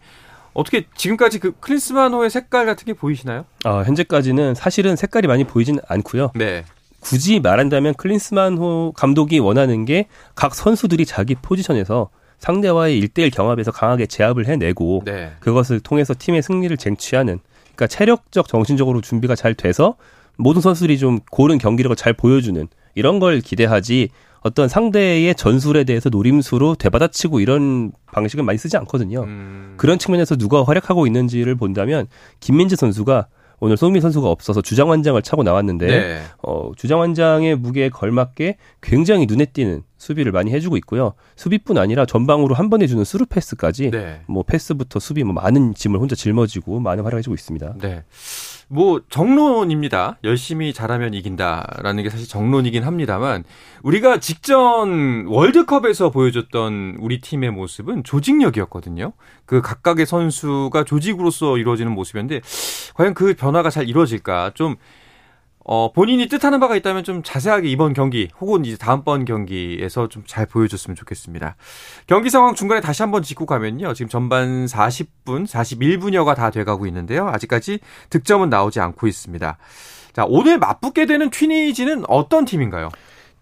어떻게 0.55 0.85
지금까지 0.97 1.39
그 1.39 1.53
클린스만호의 1.61 2.29
색깔 2.31 2.67
같은 2.67 2.85
게 2.85 2.93
보이시나요? 2.93 3.45
어, 3.65 3.83
현재까지는 3.85 4.55
사실은 4.55 4.97
색깔이 4.97 5.27
많이 5.27 5.45
보이진 5.45 5.79
않고요. 5.89 6.33
네. 6.35 6.65
굳이 7.01 7.41
말한다면 7.41 7.95
클린스만호 7.95 8.93
감독이 8.95 9.39
원하는 9.39 9.85
게 9.85 10.07
각 10.35 10.55
선수들이 10.55 11.07
자기 11.07 11.35
포지션에서 11.35 12.11
상대와의 12.39 13.01
1대1 13.03 13.33
경합에서 13.35 13.71
강하게 13.71 14.07
제압을 14.07 14.47
해내고 14.47 15.03
네. 15.05 15.33
그것을 15.41 15.81
통해서 15.81 16.15
팀의 16.19 16.43
승리를 16.43 16.77
쟁취하는 16.77 17.39
그러니까 17.63 17.87
체력적 17.87 18.49
정신적으로 18.49 19.01
준비가 19.01 19.35
잘 19.35 19.55
돼서 19.55 19.97
모든 20.37 20.61
선수들이 20.61 20.99
좀 20.99 21.21
고른 21.31 21.59
경기력을 21.59 21.95
잘 21.97 22.13
보여주는 22.13 22.67
이런 22.95 23.19
걸 23.21 23.41
기대하지 23.41 24.11
어떤 24.43 24.69
상대의 24.69 25.35
전술에 25.35 25.85
대해서 25.85 26.09
노림수로 26.09 26.75
되받아치고 26.77 27.41
이런 27.41 27.93
방식을 28.13 28.45
많이 28.45 28.59
쓰지 28.59 28.77
않거든요. 28.79 29.23
음. 29.23 29.75
그런 29.77 29.99
측면에서 29.99 30.37
누가 30.37 30.65
활약하고 30.65 31.07
있는지를 31.07 31.55
본다면 31.55 32.07
김민재 32.41 32.77
선수가 32.77 33.29
오늘 33.65 33.77
손흥민 33.77 34.03
선수가 34.03 34.29
없어서 34.29 34.61
주장완장을 34.61 35.23
차고 35.23 35.45
나왔는데 35.45 35.87
네. 35.87 36.23
어, 36.43 36.73
주장완장의 36.77 37.55
무게에 37.55 37.91
걸맞게 37.91 38.57
굉장히 38.81 39.25
눈에 39.27 39.45
띄는 39.45 39.85
수비를 39.99 40.33
많이 40.33 40.51
해주고 40.51 40.77
있고요. 40.79 41.13
수비뿐 41.37 41.79
아니라 41.79 42.05
전방으로 42.05 42.57
한 42.57 42.71
번에 42.71 42.89
주는 42.89 43.05
스루 43.05 43.25
패스까지 43.25 43.93
네. 43.93 44.23
뭐 44.27 44.43
패스부터 44.43 44.99
수비 44.99 45.23
뭐 45.23 45.33
많은 45.33 45.75
짐을 45.75 46.01
혼자 46.01 46.17
짊어지고 46.17 46.81
많은 46.81 47.05
활약해주고 47.05 47.35
있습니다. 47.35 47.75
네. 47.81 48.03
뭐 48.73 49.02
정론입니다. 49.11 50.17
열심히 50.25 50.73
잘하면 50.73 51.12
이긴다라는 51.12 52.02
게 52.02 52.09
사실 52.09 52.26
정론이긴 52.26 52.85
합니다만 52.85 53.45
우리가 53.83 54.19
직전 54.19 55.26
월드컵에서 55.26 56.09
보여줬던 56.09 56.97
우리 56.99 57.21
팀의 57.21 57.50
모습은 57.50 58.02
조직력이었거든요. 58.02 59.12
그 59.45 59.61
각각의 59.61 60.07
선수가 60.07 60.85
조직으로서 60.85 61.59
이루어지는 61.59 61.93
모습이었는데 61.93 62.41
과연 62.95 63.12
그 63.12 63.35
변화가 63.35 63.69
잘 63.69 63.87
이루어질까 63.91 64.52
좀 64.55 64.76
어, 65.64 65.92
본인이 65.92 66.26
뜻하는 66.26 66.59
바가 66.61 66.76
있다면 66.76 67.04
좀 67.04 67.23
자세하게 67.23 67.69
이번 67.69 67.92
경기 67.92 68.28
혹은 68.40 68.64
이제 68.64 68.76
다음번 68.76 69.25
경기에서 69.25 70.09
좀 70.09 70.23
잘 70.26 70.47
보여줬으면 70.47 70.95
좋겠습니다. 70.97 71.57
경기 72.07 72.31
상황 72.31 72.54
중간에 72.54 72.81
다시 72.81 73.02
한번 73.02 73.23
짚고 73.23 73.45
가면요. 73.45 73.92
지금 73.92 74.09
전반 74.09 74.64
40분, 74.66 75.47
41분여가 75.47 76.35
다 76.35 76.50
돼가고 76.50 76.87
있는데요. 76.87 77.28
아직까지 77.28 77.81
득점은 78.11 78.49
나오지 78.49 78.81
않고 78.81 79.07
있습니다. 79.07 79.59
자, 80.14 80.25
오늘 80.28 80.59
맞붙게 80.59 81.07
되는 81.07 81.28
튀니지는 81.31 82.04
어떤 82.09 82.45
팀인가요? 82.45 82.88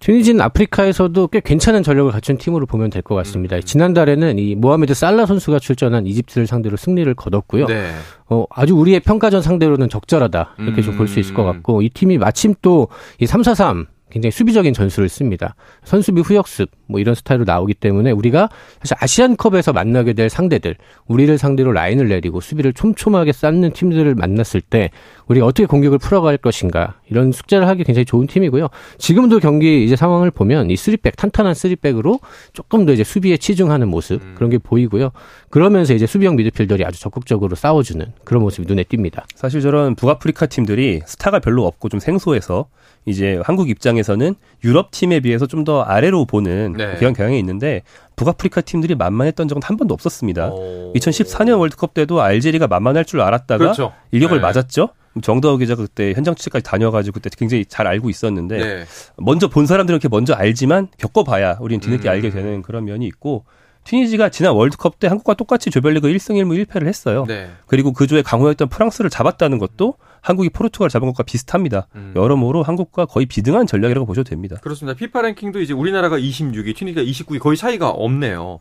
튀니지는 0.00 0.40
아프리카에서도 0.40 1.28
꽤 1.28 1.40
괜찮은 1.40 1.82
전력을 1.82 2.10
갖춘 2.10 2.38
팀으로 2.38 2.64
보면 2.66 2.88
될 2.90 3.02
것 3.02 3.14
같습니다. 3.16 3.56
음. 3.56 3.60
지난달에는 3.62 4.38
이 4.38 4.54
모하메드 4.54 4.94
살라 4.94 5.26
선수가 5.26 5.58
출전한 5.58 6.06
이집트를 6.06 6.46
상대로 6.46 6.76
승리를 6.76 7.12
거뒀고요. 7.14 7.66
네. 7.66 7.90
어, 8.28 8.44
아주 8.50 8.74
우리의 8.76 9.00
평가전 9.00 9.42
상대로는 9.42 9.88
적절하다. 9.88 10.56
이렇게 10.58 10.80
음. 10.80 10.82
좀볼 10.82 11.08
수 11.08 11.20
있을 11.20 11.34
것 11.34 11.44
같고, 11.44 11.82
이 11.82 11.88
팀이 11.90 12.18
마침 12.18 12.54
또 12.62 12.88
이 13.20 13.26
3-4-3 13.26 13.86
굉장히 14.10 14.32
수비적인 14.32 14.74
전술을 14.74 15.08
씁니다. 15.08 15.54
선수비 15.84 16.20
후역습 16.22 16.68
뭐 16.88 16.98
이런 16.98 17.14
스타일로 17.14 17.44
나오기 17.44 17.74
때문에 17.74 18.10
우리가 18.10 18.48
사실 18.82 18.96
아시안컵에서 18.98 19.72
만나게 19.72 20.14
될 20.14 20.28
상대들, 20.28 20.74
우리를 21.06 21.38
상대로 21.38 21.70
라인을 21.72 22.08
내리고 22.08 22.40
수비를 22.40 22.72
촘촘하게 22.72 23.30
쌓는 23.32 23.72
팀들을 23.72 24.16
만났을 24.16 24.60
때 24.62 24.90
우리가 25.30 25.46
어떻게 25.46 25.64
공격을 25.66 25.98
풀어갈 25.98 26.36
것인가 26.36 26.94
이런 27.08 27.30
숙제를 27.30 27.68
하기 27.68 27.84
굉장히 27.84 28.04
좋은 28.04 28.26
팀이고요. 28.26 28.68
지금도 28.98 29.38
경기 29.38 29.84
이제 29.84 29.94
상황을 29.94 30.32
보면 30.32 30.70
이 30.70 30.76
쓰리백 30.76 31.16
탄탄한 31.16 31.54
쓰리백으로 31.54 32.18
조금 32.52 32.84
더 32.84 32.92
이제 32.92 33.04
수비에 33.04 33.36
치중하는 33.36 33.88
모습 33.88 34.22
음. 34.22 34.34
그런 34.34 34.50
게 34.50 34.58
보이고요. 34.58 35.10
그러면서 35.48 35.94
이제 35.94 36.06
수비형 36.06 36.34
미드필더들이 36.34 36.84
아주 36.84 37.00
적극적으로 37.00 37.54
싸워주는 37.54 38.04
그런 38.24 38.42
모습이 38.42 38.66
눈에 38.66 38.82
띕니다. 38.84 39.22
사실 39.36 39.60
저런 39.60 39.94
북아프리카 39.94 40.46
팀들이 40.46 41.00
스타가 41.06 41.38
별로 41.38 41.64
없고 41.66 41.88
좀 41.88 42.00
생소해서 42.00 42.66
이제 43.06 43.40
한국 43.44 43.70
입장에서는 43.70 44.34
유럽 44.64 44.90
팀에 44.90 45.20
비해서 45.20 45.46
좀 45.46 45.60
더 45.60 45.82
아래로 45.82 46.24
보는 46.24 46.72
네. 46.78 46.94
그런 46.96 47.12
경향이 47.12 47.38
있는데 47.38 47.82
북아프리카 48.16 48.62
팀들이 48.62 48.94
만만했던 48.94 49.46
적은 49.46 49.62
한 49.62 49.76
번도 49.76 49.92
없었습니다. 49.92 50.48
오. 50.48 50.94
2014년 50.94 51.58
월드컵 51.58 51.92
때도 51.92 52.22
알제리가 52.22 52.66
만만할 52.66 53.04
줄 53.04 53.20
알았다가 53.20 53.58
그렇죠. 53.58 53.92
일격을 54.10 54.38
네. 54.38 54.42
맞았죠. 54.42 54.88
정다호 55.20 55.56
기자 55.58 55.74
그때 55.74 56.12
현장 56.14 56.34
취재까지 56.34 56.62
다녀가지고 56.62 57.14
그때 57.14 57.30
굉장히 57.36 57.64
잘 57.64 57.86
알고 57.86 58.10
있었는데 58.10 58.58
네. 58.58 58.84
먼저 59.16 59.48
본 59.48 59.66
사람들은 59.66 59.96
이렇게 59.96 60.08
먼저 60.08 60.34
알지만 60.34 60.88
겪어봐야 60.98 61.58
우리는 61.60 61.80
뒤늦게 61.80 62.08
음. 62.08 62.10
알게 62.10 62.30
되는 62.30 62.62
그런 62.62 62.84
면이 62.84 63.06
있고 63.06 63.44
튀니지가 63.84 64.28
지난 64.28 64.52
월드컵 64.52 64.98
때 64.98 65.08
한국과 65.08 65.34
똑같이 65.34 65.70
조별리그 65.70 66.08
1승 66.08 66.34
1무 66.34 66.64
1패를 66.66 66.86
했어요. 66.86 67.24
네. 67.26 67.50
그리고 67.66 67.92
그 67.92 68.06
조에 68.06 68.22
강호였던 68.22 68.68
프랑스를 68.68 69.10
잡았다는 69.10 69.58
것도 69.58 69.94
한국이 70.22 70.48
포르투갈 70.50 70.88
잡은 70.90 71.08
것과 71.08 71.22
비슷합니다. 71.22 71.88
음. 71.94 72.12
여러모로 72.16 72.62
한국과 72.62 73.06
거의 73.06 73.26
비등한 73.26 73.66
전략이라고 73.66 74.06
보셔도 74.06 74.28
됩니다. 74.28 74.56
그렇습니다. 74.62 74.96
피파 74.96 75.22
랭킹도 75.22 75.60
이제 75.60 75.72
우리나라가 75.72 76.18
26위, 76.18 76.76
튀니지가 76.76 77.02
29위 77.02 77.38
거의 77.40 77.56
차이가 77.56 77.88
없네요. 77.90 78.60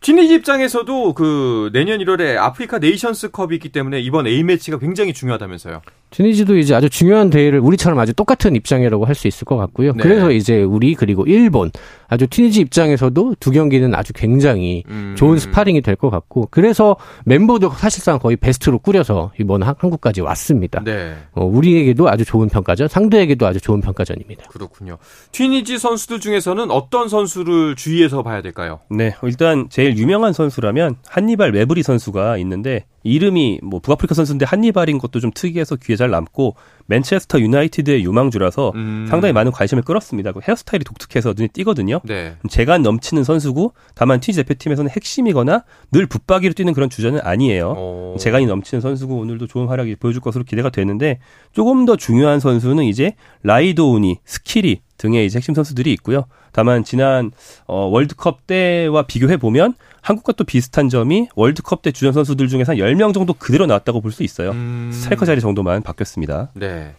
튀니지 0.00 0.34
입장에서도 0.34 1.14
그 1.14 1.70
내년 1.72 1.98
1월에 2.00 2.36
아프리카 2.36 2.78
네이션스컵이 2.78 3.54
있기 3.56 3.70
때문에 3.70 3.98
이번 4.00 4.26
A 4.26 4.42
매치가 4.42 4.78
굉장히 4.78 5.14
중요하다면서요. 5.14 5.80
튀니지도 6.10 6.56
이제 6.58 6.74
아주 6.74 6.88
중요한 6.88 7.30
대회를 7.30 7.58
우리처럼 7.60 7.98
아주 7.98 8.12
똑같은 8.12 8.54
입장이라고 8.54 9.04
할 9.06 9.16
수 9.16 9.26
있을 9.26 9.46
것 9.46 9.56
같고요. 9.56 9.92
네. 9.94 10.02
그래서 10.02 10.30
이제 10.30 10.62
우리 10.62 10.94
그리고 10.94 11.24
일본 11.26 11.70
아주 12.08 12.26
튀니지 12.26 12.60
입장에서도 12.60 13.36
두 13.40 13.50
경기는 13.50 13.94
아주 13.94 14.12
굉장히 14.12 14.84
음. 14.88 15.14
좋은 15.16 15.38
스파링이 15.38 15.80
될 15.80 15.96
것 15.96 16.10
같고 16.10 16.48
그래서 16.50 16.96
멤버도 17.24 17.70
사실상 17.70 18.18
거의 18.18 18.36
베스트로 18.36 18.78
꾸려서 18.80 19.32
이번 19.40 19.62
한국까지 19.62 20.20
왔습니다. 20.20 20.82
네. 20.84 20.95
어, 21.32 21.44
우리에게도 21.44 22.08
아주 22.08 22.24
좋은 22.24 22.48
평가전, 22.48 22.88
상대에게도 22.88 23.46
아주 23.46 23.60
좋은 23.60 23.80
평가전입니다. 23.80 24.48
그렇군요. 24.48 24.98
튀니지 25.32 25.78
선수들 25.78 26.20
중에서는 26.20 26.70
어떤 26.70 27.08
선수를 27.08 27.76
주의해서 27.76 28.22
봐야 28.22 28.42
될까요? 28.42 28.80
네, 28.90 29.14
일단 29.22 29.68
제일 29.70 29.96
유명한 29.96 30.32
선수라면 30.32 30.96
한니발 31.06 31.52
메브리 31.52 31.82
선수가 31.82 32.38
있는데 32.38 32.84
이름이 33.06 33.60
뭐 33.62 33.80
북아프리카 33.80 34.14
선수인데 34.14 34.44
한니발인 34.44 34.98
것도 34.98 35.20
좀 35.20 35.30
특이해서 35.34 35.76
귀에 35.76 35.96
잘 35.96 36.10
남고 36.10 36.56
맨체스터 36.86 37.40
유나이티드의 37.40 38.04
유망주라서 38.04 38.72
음. 38.74 39.06
상당히 39.08 39.32
많은 39.32 39.52
관심을 39.52 39.82
끌었습니다. 39.82 40.32
그 40.32 40.40
헤어스타일이 40.46 40.84
독특해서 40.84 41.34
눈에 41.36 41.48
띄거든요. 41.48 42.00
네. 42.04 42.36
재간 42.48 42.82
넘치는 42.82 43.24
선수고 43.24 43.72
다만 43.94 44.20
티지 44.20 44.42
대표팀에서는 44.42 44.90
핵심이거나 44.90 45.64
늘 45.92 46.06
붙박이로 46.06 46.54
뛰는 46.54 46.72
그런 46.72 46.90
주전은 46.90 47.20
아니에요. 47.22 47.70
오. 47.70 48.16
재간이 48.18 48.46
넘치는 48.46 48.80
선수고 48.80 49.18
오늘도 49.18 49.46
좋은 49.46 49.66
활약이 49.66 49.96
보여줄 49.96 50.20
것으로 50.20 50.44
기대가 50.44 50.70
되는데 50.70 51.18
조금 51.52 51.84
더 51.84 51.96
중요한 51.96 52.40
선수는 52.40 52.84
이제 52.84 53.14
라이도우니, 53.42 54.18
스키리 54.24 54.80
등의 54.98 55.26
이제 55.26 55.38
핵심 55.38 55.54
선수들이 55.54 55.92
있고요. 55.94 56.24
다만 56.56 56.84
지난 56.84 57.32
어, 57.66 57.84
월드컵 57.84 58.46
때와 58.46 59.02
비교해 59.02 59.36
보면 59.36 59.74
한국과 60.00 60.32
또 60.32 60.44
비슷한 60.44 60.88
점이 60.88 61.28
월드컵 61.36 61.82
때 61.82 61.92
주전 61.92 62.14
선수들 62.14 62.48
중에서 62.48 62.72
한 62.72 62.78
10명 62.78 63.12
정도 63.12 63.34
그대로 63.34 63.66
나왔다고 63.66 64.00
볼 64.00 64.10
수 64.10 64.22
있어요. 64.22 64.52
음... 64.52 64.90
스트라이커 64.90 65.26
자리 65.26 65.42
정도만 65.42 65.82
바뀌었습니다. 65.82 66.52
네. 66.54 66.94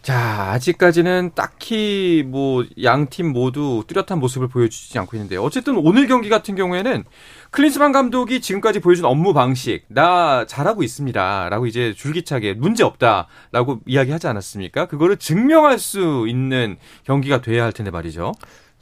자, 0.00 0.52
아직까지는 0.52 1.32
딱히 1.34 2.24
뭐 2.26 2.64
양 2.82 3.06
팀 3.10 3.32
모두 3.34 3.84
뚜렷한 3.86 4.18
모습을 4.18 4.48
보여주지 4.48 4.98
않고 4.98 5.14
있는데 5.18 5.36
어쨌든 5.36 5.76
오늘 5.76 6.06
경기 6.06 6.30
같은 6.30 6.54
경우에는 6.54 7.04
클린스만 7.50 7.92
감독이 7.92 8.40
지금까지 8.40 8.80
보여준 8.80 9.04
업무 9.04 9.34
방식 9.34 9.84
나 9.88 10.46
잘하고 10.46 10.82
있습니다라고 10.82 11.66
이제 11.66 11.92
줄기차게 11.92 12.54
문제 12.54 12.82
없다라고 12.82 13.80
이야기하지 13.86 14.26
않았습니까? 14.28 14.86
그거를 14.86 15.18
증명할 15.18 15.78
수 15.78 16.24
있는 16.26 16.78
경기가 17.04 17.42
돼야 17.42 17.64
할 17.64 17.72
텐데 17.72 17.90
말이죠. 17.90 18.32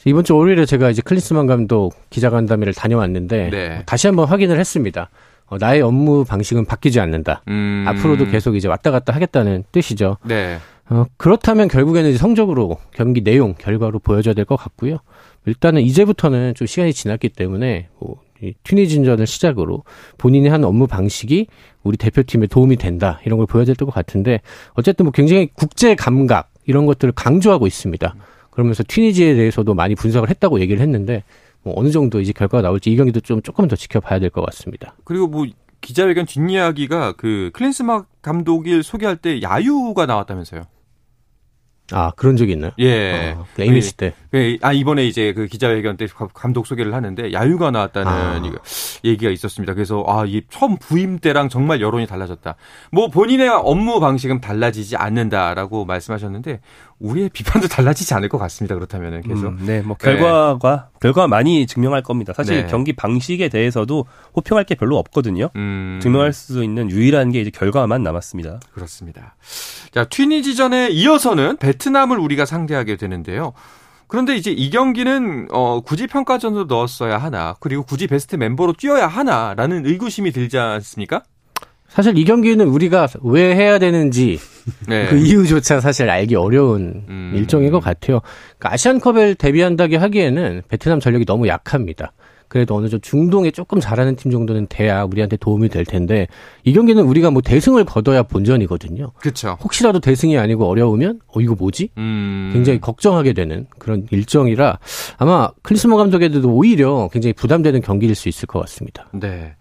이번 0.04 0.24
주 0.24 0.36
월요일에 0.36 0.64
제가 0.64 0.90
이제 0.90 1.02
클린스만 1.02 1.46
감독 1.46 1.94
기자간담회를 2.10 2.72
다녀왔는데 2.74 3.50
네. 3.50 3.82
다시 3.86 4.06
한번 4.06 4.26
확인을 4.26 4.58
했습니다. 4.58 5.10
어, 5.46 5.56
나의 5.58 5.80
업무 5.82 6.24
방식은 6.24 6.66
바뀌지 6.66 7.00
않는다. 7.00 7.42
음... 7.48 7.84
앞으로도 7.88 8.26
계속 8.26 8.54
이제 8.54 8.68
왔다 8.68 8.90
갔다 8.90 9.14
하겠다는 9.14 9.64
뜻이죠. 9.72 10.18
네. 10.24 10.58
어, 10.90 11.04
그렇다면 11.16 11.68
결국에는 11.68 12.16
성적으로 12.16 12.78
경기 12.94 13.22
내용 13.22 13.54
결과로 13.54 13.98
보여줘야 13.98 14.34
될 14.34 14.44
것 14.44 14.56
같고요. 14.56 14.98
일단은 15.46 15.82
이제부터는 15.82 16.54
좀 16.54 16.66
시간이 16.66 16.92
지났기 16.92 17.30
때문에 17.30 17.88
뭐, 17.98 18.20
이 18.42 18.52
튀니진전을 18.62 19.26
시작으로 19.26 19.82
본인이 20.16 20.48
한 20.48 20.62
업무 20.64 20.86
방식이 20.86 21.46
우리 21.82 21.96
대표팀에 21.96 22.46
도움이 22.46 22.76
된다 22.76 23.20
이런 23.24 23.38
걸 23.38 23.46
보여야 23.46 23.64
될 23.64 23.74
것 23.74 23.90
같은데 23.92 24.40
어쨌든 24.74 25.04
뭐 25.06 25.12
굉장히 25.12 25.48
국제 25.54 25.94
감각 25.94 26.50
이런 26.66 26.86
것들을 26.86 27.12
강조하고 27.12 27.66
있습니다. 27.66 28.14
그러면서 28.58 28.82
튀니지에 28.84 29.36
대해서도 29.36 29.72
많이 29.74 29.94
분석을 29.94 30.30
했다고 30.30 30.58
얘기를 30.58 30.82
했는데 30.82 31.22
뭐 31.62 31.74
어느 31.76 31.90
정도 31.92 32.20
이제 32.20 32.32
결과가 32.32 32.60
나올지 32.62 32.90
이 32.90 32.96
경기도 32.96 33.20
좀 33.20 33.40
조금 33.40 33.68
더 33.68 33.76
지켜봐야 33.76 34.18
될 34.18 34.30
것 34.30 34.44
같습니다. 34.46 34.96
그리고 35.04 35.28
뭐 35.28 35.46
기자회견 35.80 36.26
뒷이야기가 36.26 37.12
그 37.12 37.50
클린스막 37.54 38.08
감독을 38.20 38.82
소개할 38.82 39.16
때 39.16 39.40
야유가 39.42 40.06
나왔다면서요? 40.06 40.62
아 41.90 42.10
그런 42.16 42.36
적이 42.36 42.52
있나요? 42.52 42.72
예. 42.80 43.34
어, 43.38 43.46
그 43.54 43.62
ABC 43.62 43.96
때. 43.96 44.12
그, 44.30 44.58
아 44.60 44.74
이번에 44.74 45.06
이제 45.06 45.32
그 45.32 45.46
기자회견 45.46 45.96
때 45.96 46.06
감독 46.34 46.66
소개를 46.66 46.92
하는데 46.92 47.32
야유가 47.32 47.70
나왔다는 47.70 48.12
아. 48.12 48.42
얘기가 49.04 49.30
있었습니다. 49.30 49.72
그래서 49.72 50.04
아이 50.06 50.42
처음 50.50 50.76
부임 50.76 51.18
때랑 51.18 51.48
정말 51.48 51.80
여론이 51.80 52.06
달라졌다. 52.06 52.56
뭐 52.92 53.08
본인의 53.08 53.48
업무 53.48 54.00
방식은 54.00 54.42
달라지지 54.42 54.96
않는다라고 54.96 55.86
말씀하셨는데 55.86 56.60
우리의 57.00 57.28
비판도 57.28 57.68
달라지지 57.68 58.14
않을 58.14 58.28
것 58.28 58.38
같습니다. 58.38 58.74
그렇다면은 58.74 59.22
계속. 59.22 59.48
음, 59.48 59.58
네, 59.64 59.80
뭐 59.82 59.96
결과가 59.96 60.88
네. 60.92 60.98
결과 61.00 61.28
많이 61.28 61.66
증명할 61.66 62.02
겁니다. 62.02 62.32
사실 62.32 62.62
네. 62.62 62.66
경기 62.68 62.92
방식에 62.92 63.48
대해서도 63.48 64.06
호평할 64.34 64.64
게 64.64 64.74
별로 64.74 64.98
없거든요. 64.98 65.50
음. 65.56 66.00
증명할 66.02 66.32
수 66.32 66.64
있는 66.64 66.90
유일한 66.90 67.30
게 67.30 67.40
이제 67.40 67.50
결과만 67.50 68.02
남았습니다. 68.02 68.60
그렇습니다. 68.72 69.36
자, 69.92 70.04
튀니지전에 70.04 70.88
이어서는 70.90 71.56
베트남을 71.58 72.18
우리가 72.18 72.44
상대하게 72.44 72.96
되는데요. 72.96 73.52
그런데 74.08 74.34
이제 74.36 74.50
이 74.50 74.70
경기는 74.70 75.48
어 75.50 75.82
굳이 75.82 76.06
평가전으로 76.06 76.64
넣었어야 76.64 77.18
하나 77.18 77.54
그리고 77.60 77.82
굳이 77.82 78.06
베스트 78.06 78.36
멤버로 78.36 78.72
뛰어야 78.72 79.06
하나라는 79.06 79.86
의구심이 79.86 80.32
들지 80.32 80.58
않습니까? 80.58 81.22
사실 81.88 82.16
이 82.18 82.24
경기는 82.24 82.66
우리가 82.66 83.06
왜 83.22 83.54
해야 83.54 83.78
되는지 83.78 84.38
네. 84.86 85.06
그 85.08 85.16
이유조차 85.18 85.80
사실 85.80 86.08
알기 86.10 86.34
어려운 86.34 87.04
음. 87.08 87.32
일정인 87.34 87.70
것 87.70 87.80
같아요. 87.80 88.20
그러니까 88.58 88.72
아시안컵에 88.74 89.34
데뷔한다기 89.34 89.96
하기에는 89.96 90.62
베트남 90.68 91.00
전력이 91.00 91.24
너무 91.24 91.48
약합니다. 91.48 92.12
그래도 92.48 92.74
어느 92.74 92.88
정도 92.88 93.02
중동에 93.02 93.50
조금 93.50 93.78
잘하는 93.78 94.16
팀 94.16 94.30
정도는 94.30 94.66
돼야 94.68 95.04
우리한테 95.04 95.36
도움이 95.36 95.68
될 95.68 95.84
텐데 95.84 96.26
이 96.64 96.72
경기는 96.72 97.02
우리가 97.02 97.30
뭐 97.30 97.42
대승을 97.42 97.84
거둬야 97.84 98.22
본전이거든요. 98.22 99.12
그렇죠. 99.18 99.58
혹시라도 99.62 100.00
대승이 100.00 100.38
아니고 100.38 100.66
어려우면 100.66 101.20
어 101.28 101.40
이거 101.40 101.54
뭐지? 101.54 101.90
음. 101.98 102.50
굉장히 102.52 102.80
걱정하게 102.80 103.34
되는 103.34 103.66
그런 103.78 104.06
일정이라 104.10 104.78
아마 105.18 105.50
클리스모 105.62 105.96
감독에도 105.96 106.48
오히려 106.50 107.08
굉장히 107.12 107.34
부담되는 107.34 107.82
경기일 107.82 108.14
수 108.14 108.28
있을 108.28 108.46
것 108.46 108.60
같습니다. 108.60 109.08
네. 109.12 109.54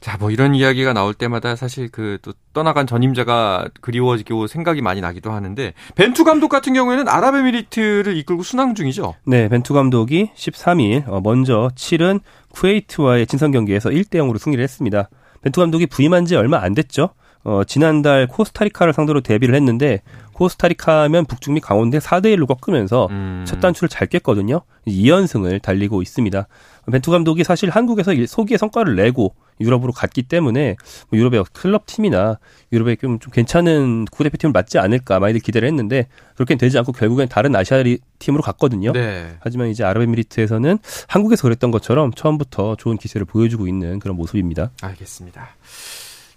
자, 0.00 0.16
뭐 0.16 0.30
이런 0.30 0.54
이야기가 0.54 0.92
나올 0.92 1.12
때마다 1.12 1.56
사실 1.56 1.88
그 1.88 2.18
또 2.22 2.32
떠나간 2.52 2.86
전임자가 2.86 3.68
그리워지고 3.80 4.37
생각이 4.46 4.82
많이 4.82 5.00
나기도 5.00 5.32
하는데 5.32 5.72
벤투 5.96 6.24
감독 6.24 6.48
같은 6.48 6.72
경우에는 6.72 7.08
아랍에미리트를 7.08 8.16
이끌고 8.16 8.42
순항 8.42 8.74
중이죠. 8.74 9.14
네, 9.24 9.48
벤투 9.48 9.74
감독이 9.74 10.30
13일 10.36 11.08
어, 11.08 11.20
먼저 11.20 11.70
7은 11.74 12.20
쿠웨이트와의 12.50 13.26
친선 13.26 13.50
경기에서 13.50 13.90
1대 13.90 14.14
0으로 14.14 14.38
승리를 14.38 14.62
했습니다. 14.62 15.08
벤투 15.42 15.60
감독이 15.60 15.86
부임한 15.86 16.24
지 16.26 16.36
얼마 16.36 16.58
안 16.58 16.74
됐죠. 16.74 17.10
어, 17.48 17.64
지난달 17.64 18.26
코스타리카를 18.26 18.92
상대로 18.92 19.22
데뷔를 19.22 19.54
했는데 19.54 20.02
코스타리카면 20.34 21.24
북중미 21.24 21.60
강원대 21.60 21.98
4대 21.98 22.36
1로 22.36 22.46
꺾으면서 22.46 23.08
음. 23.10 23.44
첫 23.48 23.58
단추를 23.58 23.88
잘 23.88 24.06
깼거든요. 24.06 24.60
2연승을 24.86 25.62
달리고 25.62 26.02
있습니다. 26.02 26.46
벤투 26.92 27.10
감독이 27.10 27.44
사실 27.44 27.70
한국에서 27.70 28.12
소기의 28.26 28.58
성과를 28.58 28.96
내고 28.96 29.34
유럽으로 29.60 29.92
갔기 29.92 30.24
때문에 30.24 30.76
뭐 31.08 31.18
유럽의 31.18 31.44
클럽 31.54 31.86
팀이나 31.86 32.38
유럽의 32.70 32.98
좀, 32.98 33.18
좀 33.18 33.32
괜찮은 33.32 34.04
국가대표팀을 34.10 34.52
맡지 34.52 34.78
않을까 34.78 35.18
많이들 35.18 35.40
기대를 35.40 35.66
했는데 35.68 36.06
그렇게는 36.34 36.58
되지 36.58 36.76
않고 36.78 36.92
결국엔 36.92 37.28
다른 37.28 37.56
아시아 37.56 37.82
팀으로 38.18 38.42
갔거든요. 38.42 38.92
네. 38.92 39.36
하지만 39.40 39.68
이제 39.68 39.84
아랍에미리트에서는 39.84 40.78
한국에서 41.08 41.42
그랬던 41.42 41.70
것처럼 41.70 42.12
처음부터 42.12 42.76
좋은 42.76 42.98
기세를 42.98 43.24
보여주고 43.24 43.66
있는 43.66 43.98
그런 44.00 44.16
모습입니다. 44.16 44.70
알겠습니다. 44.82 45.48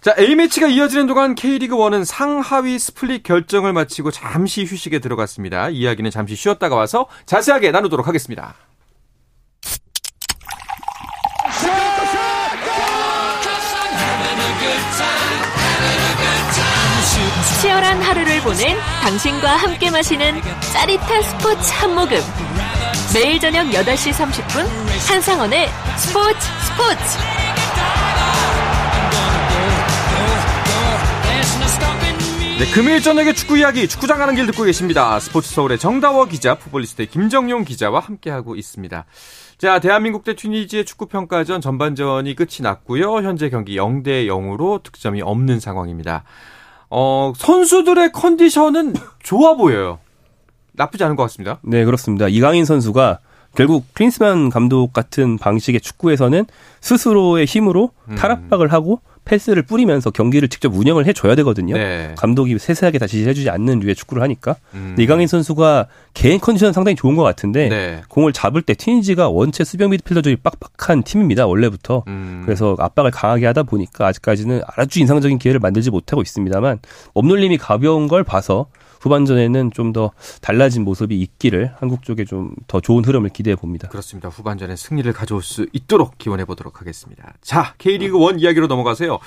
자, 0.02 0.12
A매치가 0.18 0.66
이어지는 0.66 1.06
동안 1.06 1.36
K리그1은 1.36 2.04
상하위 2.04 2.76
스플릿 2.76 3.22
결정을 3.22 3.72
마치고 3.72 4.10
잠시 4.10 4.64
휴식에 4.64 4.98
들어갔습니다. 4.98 5.68
이야기는 5.68 6.10
잠시 6.10 6.34
쉬었다가 6.34 6.74
와서 6.74 7.06
자세하게 7.24 7.70
나누도록 7.70 8.08
하겠습니다. 8.08 8.56
치열한 17.60 18.02
하루를 18.02 18.40
보낸 18.40 18.76
당신과 19.02 19.56
함께 19.56 19.88
마시는 19.88 20.40
짜릿한 20.72 21.22
스포츠 21.22 21.72
한 21.74 21.94
모금. 21.94 22.18
매일 23.14 23.38
저녁 23.38 23.68
8시 23.68 24.12
30분 24.12 24.66
한상원의 25.08 25.68
스포츠 25.96 26.40
스포츠. 26.66 27.41
네, 32.58 32.70
금요일 32.74 33.02
저녁에 33.02 33.32
축구 33.32 33.58
이야기 33.58 33.88
축구장 33.88 34.18
가는 34.18 34.34
길 34.34 34.46
듣고 34.46 34.62
계십니다. 34.62 35.18
스포츠 35.18 35.52
서울의 35.52 35.78
정다워 35.78 36.26
기자, 36.26 36.54
풋볼리스트의 36.54 37.08
김정용 37.08 37.64
기자와 37.64 37.98
함께하고 38.00 38.54
있습니다. 38.54 39.04
자, 39.58 39.80
대한민국 39.80 40.22
대 40.22 40.36
튀니지의 40.36 40.84
축구 40.84 41.06
평가전 41.06 41.60
전반전이 41.60 42.34
끝이 42.34 42.58
났고요. 42.60 43.16
현재 43.16 43.50
경기 43.50 43.76
0대 43.76 44.26
0으로 44.26 44.82
득점이 44.82 45.22
없는 45.22 45.60
상황입니다. 45.60 46.24
어, 46.90 47.32
선수들의 47.36 48.12
컨디션은 48.12 48.94
좋아 49.22 49.54
보여요. 49.54 49.98
나쁘지 50.72 51.02
않은 51.04 51.16
것 51.16 51.22
같습니다. 51.24 51.58
네, 51.62 51.84
그렇습니다. 51.84 52.28
이강인 52.28 52.64
선수가 52.64 53.18
결국 53.54 53.84
클린스만 53.94 54.50
감독 54.50 54.92
같은 54.92 55.38
방식의 55.38 55.80
축구에서는 55.80 56.44
스스로의 56.80 57.46
힘으로 57.46 57.90
음. 58.08 58.14
탈압박을 58.14 58.72
하고 58.72 59.00
패스를 59.24 59.62
뿌리면서 59.62 60.10
경기를 60.10 60.48
직접 60.48 60.74
운영을 60.74 61.06
해줘야 61.06 61.34
되거든요. 61.36 61.74
네. 61.74 62.14
감독이 62.16 62.58
세세하게 62.58 62.98
다 62.98 63.06
지시해주지 63.06 63.50
않는 63.50 63.80
류의 63.80 63.94
축구를 63.94 64.22
하니까. 64.22 64.56
음. 64.74 64.96
이강인 64.98 65.26
선수가 65.26 65.86
개인 66.14 66.40
컨디션 66.40 66.72
상당히 66.72 66.96
좋은 66.96 67.16
것 67.16 67.22
같은데 67.22 67.68
네. 67.68 68.02
공을 68.08 68.32
잡을 68.32 68.62
때 68.62 68.74
튀니지가 68.74 69.28
원체 69.28 69.64
수비형 69.64 69.90
미드필더들이 69.90 70.36
빡빡한 70.36 71.04
팀입니다. 71.04 71.46
원래부터. 71.46 72.04
음. 72.08 72.42
그래서 72.44 72.76
압박을 72.78 73.10
강하게 73.10 73.46
하다 73.46 73.62
보니까 73.64 74.06
아직까지는 74.08 74.62
아주 74.76 75.00
인상적인 75.00 75.38
기회를 75.38 75.60
만들지 75.60 75.90
못하고 75.90 76.22
있습니다만 76.22 76.80
몸놀림이 77.14 77.58
가벼운 77.58 78.08
걸 78.08 78.24
봐서 78.24 78.66
후반전에는 79.02 79.70
좀 79.72 79.92
더 79.92 80.10
달라진 80.40 80.84
모습이 80.84 81.20
있기를 81.20 81.74
한국 81.78 82.02
쪽에 82.02 82.24
좀 82.24 82.54
더 82.66 82.80
좋은 82.80 83.04
흐름을 83.04 83.28
기대해 83.30 83.56
봅니다. 83.56 83.88
그렇습니다. 83.88 84.28
후반전에 84.30 84.76
승리를 84.76 85.12
가져올 85.12 85.42
수 85.42 85.66
있도록 85.72 86.16
기원해 86.16 86.44
보도록 86.46 86.80
하겠습니다. 86.80 87.34
자, 87.42 87.74
K리그 87.78 88.16
1 88.30 88.40
이야기로 88.40 88.68
넘어갈게요. 88.68 89.18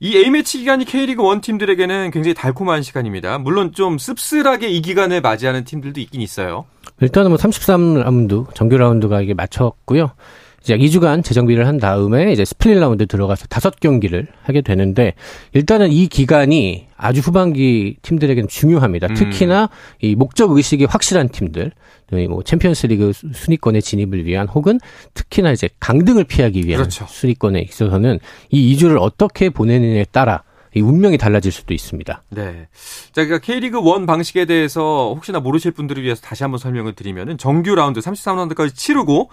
이 0.00 0.16
A매치 0.16 0.58
기간이 0.58 0.84
K리그 0.86 1.22
1 1.34 1.40
팀들에게는 1.42 2.12
굉장히 2.12 2.32
달콤한 2.34 2.82
시간입니다. 2.82 3.38
물론 3.38 3.72
좀 3.72 3.98
씁쓸하게 3.98 4.68
이 4.70 4.80
기간을 4.80 5.20
맞이하는 5.20 5.64
팀들도 5.64 6.00
있긴 6.00 6.20
있어요. 6.22 6.64
일단은 7.00 7.30
뭐 7.30 7.36
33라운드 7.38 8.54
정규 8.54 8.78
라운드가 8.78 9.20
이제 9.20 9.34
마쳤고요. 9.34 10.12
이제 10.66 10.76
2주간 10.76 11.22
재정비를 11.22 11.68
한 11.68 11.78
다음에 11.78 12.32
이제 12.32 12.44
스플릿 12.44 12.80
라운드 12.80 13.06
들어가서 13.06 13.46
다섯 13.46 13.78
경기를 13.78 14.26
하게 14.42 14.62
되는데 14.62 15.14
일단은 15.52 15.92
이 15.92 16.08
기간이 16.08 16.88
아주 16.96 17.20
후반기 17.20 17.96
팀들에게는 18.02 18.48
중요합니다. 18.48 19.06
음. 19.10 19.14
특히나 19.14 19.70
이 20.02 20.16
목적 20.16 20.50
의식이 20.50 20.86
확실한 20.86 21.28
팀들, 21.28 21.70
뭐 22.28 22.42
챔피언스리그 22.42 23.12
순위권에 23.12 23.80
진입을 23.80 24.26
위한 24.26 24.48
혹은 24.48 24.80
특히나 25.14 25.52
이제 25.52 25.68
강등을 25.78 26.24
피하기 26.24 26.64
위한 26.64 26.80
그렇죠. 26.80 27.06
순위권에 27.08 27.60
있어서는 27.60 28.18
이 28.50 28.74
2주를 28.74 29.00
어떻게 29.00 29.50
보내느냐에 29.50 30.06
따라 30.10 30.42
이 30.74 30.80
운명이 30.80 31.16
달라질 31.16 31.52
수도 31.52 31.74
있습니다. 31.74 32.24
네. 32.30 32.66
자, 33.12 33.24
그러니까 33.24 33.38
K리그 33.38 33.78
1 33.78 34.04
방식에 34.04 34.46
대해서 34.46 35.12
혹시나 35.14 35.38
모르실 35.38 35.70
분들을 35.70 36.02
위해서 36.02 36.20
다시 36.22 36.42
한번 36.42 36.58
설명을 36.58 36.94
드리면은 36.94 37.38
정규 37.38 37.74
라운드 37.74 38.00
33라운드까지 38.00 38.74
치르고 38.74 39.30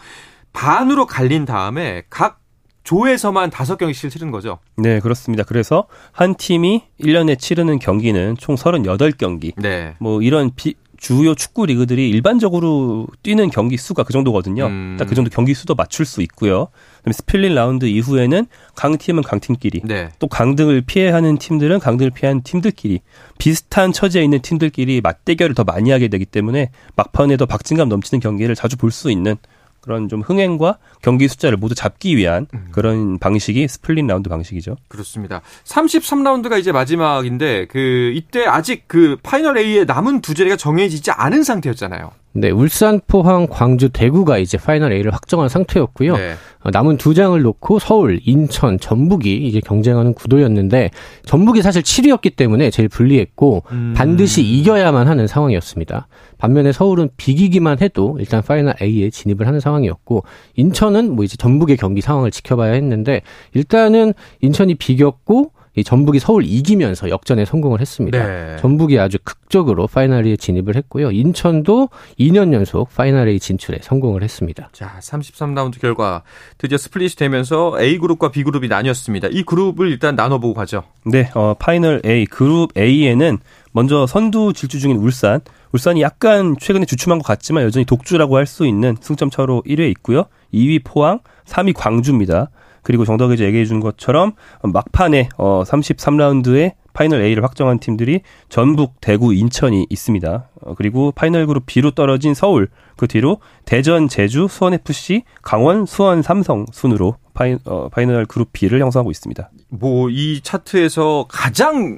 반으로 0.54 1.06
갈린 1.06 1.46
다음에 1.46 2.04
각 2.10 2.40
조에서만 2.84 3.50
다섯 3.50 3.78
경기씩 3.78 4.12
치르는 4.12 4.32
거죠. 4.32 4.60
네, 4.76 5.00
그렇습니다. 5.00 5.44
그래서 5.44 5.86
한 6.12 6.36
팀이 6.36 6.84
1년에 7.00 7.40
치르는 7.40 7.80
경기는 7.80 8.36
총 8.38 8.56
38경기. 8.56 9.54
네. 9.58 9.96
뭐 10.00 10.22
이런 10.22 10.52
비, 10.56 10.76
주요 10.98 11.36
축구 11.36 11.66
리그들이 11.66 12.10
일반적으로 12.10 13.08
뛰는 13.24 13.50
경기 13.50 13.76
수가 13.76 14.04
그 14.04 14.14
정도거든요. 14.14 14.68
음. 14.68 14.96
딱 14.98 15.08
그 15.08 15.16
정도 15.16 15.30
경기 15.30 15.54
수도 15.54 15.76
맞출 15.76 16.06
수 16.06 16.22
있고요. 16.22 16.68
그다음에 17.00 17.14
스플릿 17.14 17.52
라운드 17.54 17.86
이후에는 17.86 18.46
강팀은 18.76 19.24
강팀끼리, 19.24 19.82
네. 19.84 20.10
또 20.20 20.28
강등을 20.28 20.82
피해야 20.82 21.12
하는 21.12 21.38
팀들은 21.38 21.80
강등을 21.80 22.12
피한 22.12 22.42
팀들끼리 22.42 23.02
비슷한 23.38 23.92
처지에 23.92 24.24
있는 24.24 24.42
팀들끼리 24.42 25.02
맞대결을 25.02 25.56
더 25.56 25.66
많이 25.66 25.92
하게 25.92 26.08
되기 26.08 26.26
때문에 26.26 26.70
막판에 26.96 27.36
더 27.38 27.46
박진감 27.46 27.90
넘치는 27.90 28.22
경기를 28.22 28.56
자주 28.56 28.78
볼 28.78 28.92
수 28.92 29.12
있는 29.12 29.36
그런 29.84 30.08
좀 30.08 30.22
흥행과 30.22 30.78
경기 31.02 31.28
숫자를 31.28 31.58
모두 31.58 31.76
잡기 31.76 32.16
위한 32.16 32.48
음. 32.54 32.70
그런 32.72 33.20
방식이 33.20 33.68
스플릿 33.68 34.06
라운드 34.08 34.30
방식이죠. 34.30 34.78
그렇습니다. 34.88 35.42
33라운드가 35.66 36.58
이제 36.58 36.72
마지막인데 36.72 37.68
그 37.68 38.12
이때 38.16 38.46
아직 38.46 38.86
그 38.88 39.18
파이널 39.22 39.58
A의 39.58 39.86
남은 39.86 40.22
두 40.22 40.34
자리가 40.34 40.56
정해지지 40.56 41.12
않은 41.12 41.44
상태였잖아요. 41.44 42.12
네, 42.36 42.50
울산, 42.50 43.00
포항, 43.06 43.46
광주, 43.48 43.90
대구가 43.90 44.40
이제 44.40 44.58
파이널 44.58 44.92
A를 44.92 45.14
확정한 45.14 45.50
상태였고요. 45.50 46.18
네. 46.18 46.34
어, 46.62 46.72
남은 46.72 46.98
두 46.98 47.14
장을 47.14 47.40
놓고 47.40 47.78
서울, 47.78 48.20
인천, 48.24 48.80
전북이 48.80 49.48
이제 49.48 49.60
경쟁하는 49.60 50.16
구도였는데 50.16 50.90
전북이 51.26 51.62
사실 51.62 51.84
7위였기 51.84 52.36
때문에 52.36 52.72
제일 52.72 52.90
불리했고 52.90 53.64
음. 53.72 53.94
반드시 53.96 54.42
이겨야만 54.42 55.08
하는 55.08 55.28
상황이었습니다. 55.28 56.08
반면에 56.40 56.72
서울은 56.72 57.10
비기기만 57.18 57.82
해도 57.82 58.18
일단 58.20 58.42
파이널 58.42 58.76
A에 58.82 59.12
진입을 59.12 59.46
하는 59.46 59.60
상황이었고 59.60 60.24
인천은 60.56 61.16
뭐 61.16 61.24
이제 61.24 61.38
전북의 61.38 61.78
경기 61.78 62.02
상황을 62.02 62.32
지켜봐야 62.32 62.74
했는데 62.74 63.22
일단은 63.54 64.14
인천이 64.42 64.76
비겼고 64.76 65.52
이 65.76 65.84
전북이 65.84 66.20
서울 66.20 66.46
이기면서 66.46 67.10
역전에 67.10 67.46
성공을 67.46 67.82
했습니다. 67.82 68.26
네. 68.28 68.58
전북이 68.62 69.00
아주 69.00 69.18
극적으로 69.24 69.88
파이널에 69.88 70.36
진입을 70.38 70.76
했고요. 70.76 71.10
인천도 71.12 71.90
2년 72.20 72.54
연속 72.54 72.94
파이널에 72.94 73.40
진출에 73.40 73.80
성공을 73.82 74.22
했습니다. 74.22 74.70
자, 74.72 74.98
33라운드 75.02 75.82
결과 75.82 76.22
드디어 76.60 76.78
스플릿이 76.78 77.16
되면서 77.16 77.76
A 77.80 77.98
그룹과 77.98 78.30
B 78.30 78.44
그룹이 78.44 78.68
나뉘었습니다. 78.68 79.30
이 79.32 79.42
그룹을 79.44 79.90
일단 79.90 80.16
나눠보고 80.16 80.54
가죠. 80.54 80.84
네, 81.06 81.32
어, 81.34 81.56
파이널 81.58 82.02
A 82.06 82.26
그룹 82.28 82.78
A에는 82.78 83.40
먼저 83.72 84.06
선두 84.06 84.54
질주 84.54 84.80
중인 84.80 84.98
울산, 84.98 85.42
울산이 85.72 86.04
약간 86.04 86.56
최근에 86.60 86.86
주춤한 86.86 87.18
것 87.18 87.26
같지만 87.26 87.64
여전히 87.64 87.84
독주라고 87.86 88.38
할 88.38 88.46
수 88.46 88.68
있는 88.68 88.96
승점 89.02 89.32
차로 89.32 89.64
1위에 89.66 89.90
있고요. 89.92 90.26
2위 90.54 90.82
포항, 90.84 91.20
3위 91.46 91.74
광주입니다. 91.76 92.52
그리고 92.84 93.06
정덕이 93.06 93.38
제 93.38 93.46
얘기해 93.46 93.66
준 93.66 93.80
것처럼 93.80 94.34
막판에 94.62 95.30
어 95.38 95.64
33라운드에 95.66 96.74
파이널 96.94 97.22
A를 97.24 97.44
확정한 97.44 97.80
팀들이 97.80 98.22
전북, 98.50 99.02
대구, 99.02 99.34
인천이 99.34 99.88
있습니다. 99.90 100.50
어, 100.62 100.76
그리고 100.76 101.12
파이널 101.12 101.48
그룹 101.48 101.66
B로 101.66 101.92
떨어진 101.92 102.36
서울, 102.36 102.68
그 102.98 103.08
뒤로 103.08 103.40
대전, 103.66 104.08
제주, 104.08 104.48
수원 104.48 104.76
FC, 104.76 105.24
강원, 105.42 105.88
수원, 105.88 106.22
삼성 106.22 106.68
순으로 106.72 107.16
파이, 107.34 107.58
어, 107.66 107.90
파이널 107.90 108.28
그룹 108.28 108.54
B를 108.54 108.80
형성하고 108.80 109.10
있습니다. 109.10 109.50
뭐 109.70 110.10
이 110.12 110.42
차트에서 110.44 111.26
가장 111.30 111.98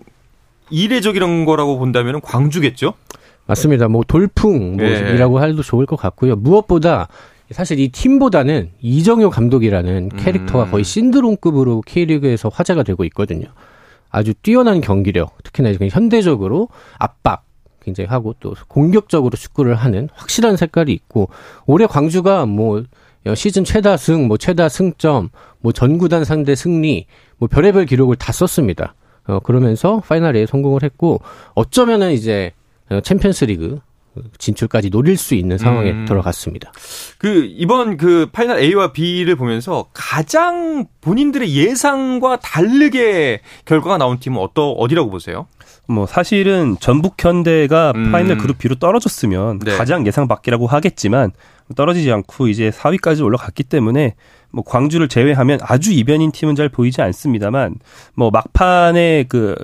이례적이런 0.69 1.45
거라고 1.45 1.77
본다면 1.77 2.21
광주겠죠? 2.21 2.93
맞습니다. 3.47 3.87
뭐 3.87 4.03
돌풍이라고 4.07 5.39
네. 5.39 5.47
해도 5.47 5.61
좋을 5.61 5.85
것 5.85 5.97
같고요. 5.97 6.35
무엇보다 6.35 7.07
사실 7.51 7.79
이 7.79 7.89
팀보다는 7.89 8.71
이정효 8.81 9.29
감독이라는 9.29 10.09
캐릭터가 10.09 10.65
음. 10.65 10.71
거의 10.71 10.83
신드롬급으로 10.83 11.81
K리그에서 11.85 12.49
화제가 12.49 12.83
되고 12.83 13.03
있거든요. 13.05 13.47
아주 14.09 14.33
뛰어난 14.33 14.81
경기력, 14.81 15.43
특히나 15.43 15.71
현대적으로 15.91 16.69
압박 16.97 17.43
굉장히 17.81 18.07
하고 18.07 18.33
또 18.39 18.55
공격적으로 18.67 19.37
축구를 19.37 19.75
하는 19.75 20.09
확실한 20.13 20.57
색깔이 20.57 20.91
있고 20.91 21.29
올해 21.67 21.85
광주가 21.85 22.45
뭐 22.45 22.83
시즌 23.35 23.63
최다 23.63 23.97
승, 23.97 24.27
뭐 24.27 24.37
최다 24.37 24.69
승점, 24.69 25.29
뭐 25.59 25.71
전구단 25.71 26.25
상대 26.25 26.55
승리, 26.55 27.05
뭐 27.37 27.47
별의별 27.47 27.85
기록을 27.85 28.15
다 28.15 28.31
썼습니다. 28.31 28.95
어, 29.27 29.39
그러면서 29.39 29.99
파이널에 29.99 30.45
성공을 30.45 30.83
했고 30.83 31.21
어쩌면은 31.53 32.11
이제 32.11 32.51
챔피언스 33.03 33.45
리그 33.45 33.79
진출까지 34.37 34.89
노릴 34.89 35.17
수 35.17 35.35
있는 35.35 35.57
상황에 35.57 35.91
음. 35.91 36.05
들어갔습니다. 36.05 36.71
그 37.17 37.47
이번 37.49 37.97
그 37.97 38.29
파이널 38.31 38.59
A와 38.59 38.91
B를 38.91 39.35
보면서 39.35 39.87
가장 39.93 40.85
본인들의 41.01 41.53
예상과 41.53 42.37
다르게 42.37 43.41
결과가 43.65 43.97
나온 43.97 44.19
팀은 44.19 44.39
어떠 44.39 44.71
어디라고 44.71 45.09
보세요? 45.09 45.47
뭐 45.87 46.05
사실은 46.05 46.77
전북 46.79 47.23
현대가 47.23 47.93
음. 47.95 48.11
파이널 48.11 48.37
그룹 48.37 48.57
B로 48.57 48.75
떨어졌으면 48.75 49.59
네. 49.59 49.77
가장 49.77 50.05
예상 50.07 50.27
밖이라고 50.27 50.67
하겠지만 50.67 51.31
떨어지지 51.75 52.11
않고 52.11 52.47
이제 52.47 52.69
4위까지 52.69 53.23
올라갔기 53.23 53.63
때문에 53.63 54.15
뭐 54.51 54.63
광주를 54.63 55.09
제외하면 55.09 55.59
아주 55.61 55.91
이변인 55.91 56.31
팀은 56.31 56.55
잘 56.55 56.69
보이지 56.69 57.01
않습니다만 57.01 57.75
뭐 58.13 58.31
막판에 58.31 59.25
그 59.27 59.55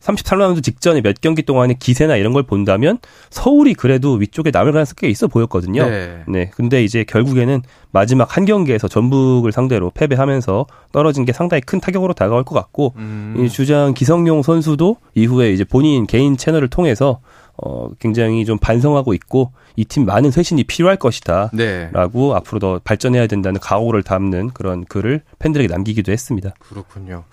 33라운드 0.00 0.62
직전에 0.62 1.02
몇 1.02 1.20
경기 1.20 1.42
동안의 1.42 1.76
기세나 1.78 2.16
이런 2.16 2.32
걸 2.32 2.42
본다면 2.42 2.98
서울이 3.30 3.74
그래도 3.74 4.14
위쪽에 4.14 4.50
남을 4.50 4.72
가능성이 4.72 4.94
꽤 4.96 5.08
있어 5.08 5.26
보였거든요. 5.28 5.88
네. 5.88 6.22
네. 6.26 6.50
근데 6.54 6.82
이제 6.82 7.04
결국에는 7.04 7.62
마지막 7.90 8.36
한 8.36 8.44
경기에서 8.44 8.88
전북을 8.88 9.52
상대로 9.52 9.90
패배하면서 9.90 10.66
떨어진 10.92 11.24
게 11.24 11.32
상당히 11.32 11.60
큰 11.60 11.80
타격으로 11.80 12.14
다가올 12.14 12.44
것 12.44 12.54
같고 12.54 12.94
음. 12.96 13.36
이 13.38 13.48
주장 13.48 13.94
기성용 13.94 14.42
선수도 14.42 14.96
이후에 15.14 15.52
이제 15.52 15.64
본인 15.64 16.06
개인 16.06 16.36
채널을 16.36 16.68
통해서 16.68 17.20
어 17.62 17.90
굉장히 17.98 18.46
좀 18.46 18.56
반성하고 18.56 19.12
있고 19.12 19.52
이 19.76 19.84
팀 19.84 20.06
많은 20.06 20.30
쇄신이 20.30 20.64
필요할 20.64 20.96
것이다라고 20.96 21.52
네. 21.56 21.90
앞으로 21.92 22.58
더 22.58 22.80
발전해야 22.82 23.26
된다는 23.26 23.60
각오를 23.60 24.02
담는 24.02 24.50
그런 24.50 24.84
글을 24.86 25.22
팬들에게 25.38 25.68
남기기도 25.72 26.10
했습니다. 26.10 26.54
그렇군요. 26.60 27.24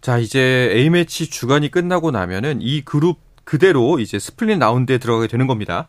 자, 0.00 0.18
이제 0.18 0.70
A매치 0.74 1.28
주간이 1.28 1.70
끝나고 1.70 2.10
나면은 2.10 2.58
이 2.60 2.82
그룹 2.82 3.18
그대로 3.44 3.98
이제 3.98 4.18
스플릿 4.18 4.58
라운드에 4.58 4.98
들어가게 4.98 5.28
되는 5.28 5.46
겁니다. 5.46 5.88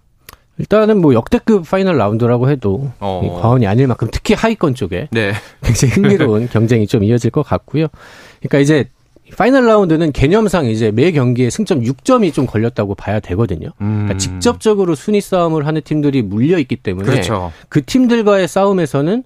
일단은 0.58 1.00
뭐 1.00 1.14
역대급 1.14 1.70
파이널 1.70 1.98
라운드라고 1.98 2.50
해도 2.50 2.92
어. 3.00 3.40
과언이 3.42 3.66
아닐 3.68 3.88
만큼 3.88 4.10
특히 4.12 4.34
하위권 4.34 4.76
쪽에 4.76 5.08
네. 5.12 5.34
굉장히 5.64 5.94
흥미로운 5.94 6.50
경쟁이 6.52 6.88
좀 6.88 7.04
이어질 7.04 7.32
것 7.32 7.42
같고요. 7.44 7.88
그러니까 8.40 8.60
이제 8.60 8.90
파이널 9.38 9.66
라운드는 9.66 10.12
개념상 10.12 10.66
이제 10.66 10.92
매 10.92 11.12
경기에 11.12 11.50
승점 11.50 11.82
6점이 11.82 12.34
좀 12.34 12.46
걸렸다고 12.46 12.96
봐야 12.96 13.20
되거든요. 13.20 13.70
그러니까 13.78 14.14
음. 14.14 14.18
직접적으로 14.18 14.96
순위 14.96 15.22
싸움을 15.22 15.66
하는 15.68 15.82
팀들이 15.84 16.22
물려 16.22 16.58
있기 16.60 16.76
때문에 16.78 17.10
그렇죠. 17.10 17.52
그 17.70 17.84
팀들과의 17.86 18.48
싸움에서는 18.48 19.24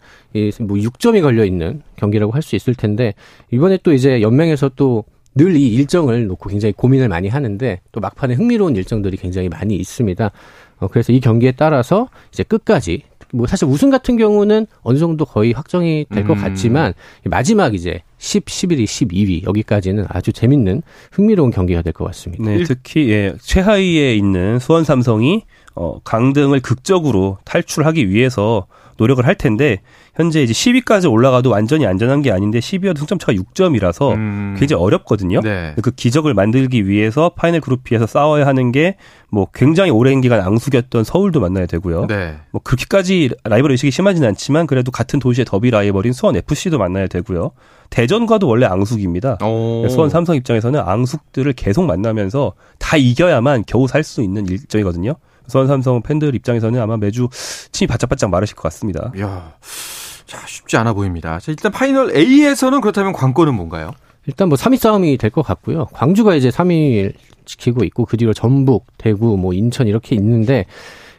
뭐 0.62 0.78
6점이 0.78 1.22
걸려 1.22 1.46
있는 1.46 1.82
경기라고 1.96 2.32
할 2.32 2.42
수 2.42 2.56
있을 2.56 2.76
텐데 2.76 3.14
이번에 3.52 3.80
또 3.84 3.94
이제 3.94 4.22
연맹에서 4.22 4.70
또 4.76 5.04
늘 5.38 5.54
이 5.58 5.68
일정을 5.68 6.28
놓고 6.28 6.50
굉장히 6.50 6.72
고민을 6.72 7.10
많이 7.10 7.28
하는데 7.28 7.82
또 7.92 8.00
막판에 8.00 8.36
흥미로운 8.36 8.78
일정들이 8.78 9.18
굉장히 9.18 9.50
많이 9.50 9.76
있습니다. 9.76 10.32
어, 10.80 10.88
그래서 10.88 11.12
이 11.12 11.20
경기에 11.20 11.52
따라서 11.58 12.08
이제 12.32 12.44
끝까지 12.44 13.04
뭐 13.34 13.48
사실 13.48 13.68
우승 13.68 13.90
같은 13.90 14.18
경우는 14.18 14.68
어느 14.82 14.98
정도 14.98 15.26
거의 15.26 15.52
확정이 15.54 16.06
될것 16.14 16.38
음. 16.38 16.42
같지만 16.42 16.94
마지막 17.26 17.74
이제 17.74 18.02
10, 18.18 18.46
11위, 18.46 18.86
12위 18.86 19.44
여기까지는 19.48 20.06
아주 20.10 20.32
재밌는 20.34 20.82
흥미로운 21.12 21.52
경기가 21.52 21.82
될 21.82 21.94
것 21.94 22.06
같습니다. 22.06 22.44
네, 22.44 22.64
특히 22.64 23.10
예, 23.12 23.34
최하위에 23.42 24.16
있는 24.16 24.60
수원 24.60 24.84
삼성이 24.84 25.44
어, 25.76 26.00
강등을 26.04 26.62
극적으로 26.62 27.38
탈출하기 27.44 28.10
위해서 28.10 28.68
노력을 28.98 29.26
할 29.26 29.36
텐데 29.36 29.82
현재 30.16 30.42
이제 30.42 30.54
10위까지 30.54 31.12
올라가도 31.12 31.50
완전히 31.50 31.86
안전한 31.86 32.22
게 32.22 32.32
아닌데 32.32 32.60
10위여도 32.60 33.00
승점차가 33.00 33.34
6점이라서 33.34 34.14
음. 34.14 34.56
굉장히 34.58 34.82
어렵거든요. 34.82 35.42
네. 35.42 35.76
그 35.82 35.92
기적을 35.92 36.34
만들기 36.34 36.88
위해서 36.88 37.30
파이널 37.30 37.62
그룹 37.62 37.84
B에서 37.84 38.06
싸워야 38.08 38.46
하는 38.46 38.72
게 38.72 38.96
뭐 39.36 39.48
굉장히 39.54 39.92
오랜 39.92 40.22
기간 40.22 40.40
앙숙이었던 40.40 41.04
서울도 41.04 41.42
만나야 41.42 41.66
되고요. 41.66 42.08
네. 42.08 42.38
뭐 42.52 42.62
그렇게까지 42.64 43.32
라이벌 43.44 43.72
의식이 43.72 43.92
심하지는 43.92 44.30
않지만 44.30 44.66
그래도 44.66 44.92
같은 44.92 45.20
도시의 45.20 45.44
더비 45.44 45.72
라이벌인 45.72 46.14
수원 46.14 46.38
FC도 46.38 46.78
만나야 46.78 47.08
되고요. 47.08 47.52
대전과도 47.90 48.48
원래 48.48 48.66
앙숙입니다. 48.66 49.40
오. 49.44 49.88
수원 49.90 50.10
삼성 50.10 50.38
입장에서는 50.38 50.80
앙숙들을 50.80 51.52
계속 51.52 51.84
만나면서 51.86 52.54
다 52.80 52.96
이겨야만 52.96 53.66
겨우 53.68 53.88
살 53.90 54.06
수 54.06 54.22
있는 54.22 54.48
일정이거든요. 54.48 55.16
수원 55.48 55.68
삼성 55.68 56.02
팬들 56.02 56.34
입장에서는 56.36 56.80
아마 56.82 56.98
매주 56.98 57.30
침이 57.72 57.88
바짝바짝 57.88 58.30
마르실 58.30 58.56
것 58.56 58.64
같습니다. 58.64 59.12
이야. 59.16 59.54
자, 60.26 60.40
쉽지 60.48 60.78
않아 60.78 60.94
보입니다. 60.94 61.40
자, 61.40 61.52
일단 61.52 61.72
파이널 61.72 62.16
A에서는 62.16 62.82
그렇다면 62.82 63.14
관건은 63.14 63.54
뭔가요? 63.54 63.92
일단 64.26 64.50
뭐 64.50 64.58
3위 64.58 64.78
싸움이 64.78 65.18
될 65.18 65.30
것 65.30 65.44
같고요. 65.44 65.86
광주가 65.94 66.34
이제 66.36 66.50
3위를 66.50 67.14
지키고 67.46 67.84
있고 67.84 68.06
그 68.06 68.18
뒤로 68.18 68.34
전북, 68.34 68.86
대구, 68.98 69.38
뭐 69.38 69.54
인천 69.54 69.88
이렇게 69.88 70.16
있는데 70.16 70.66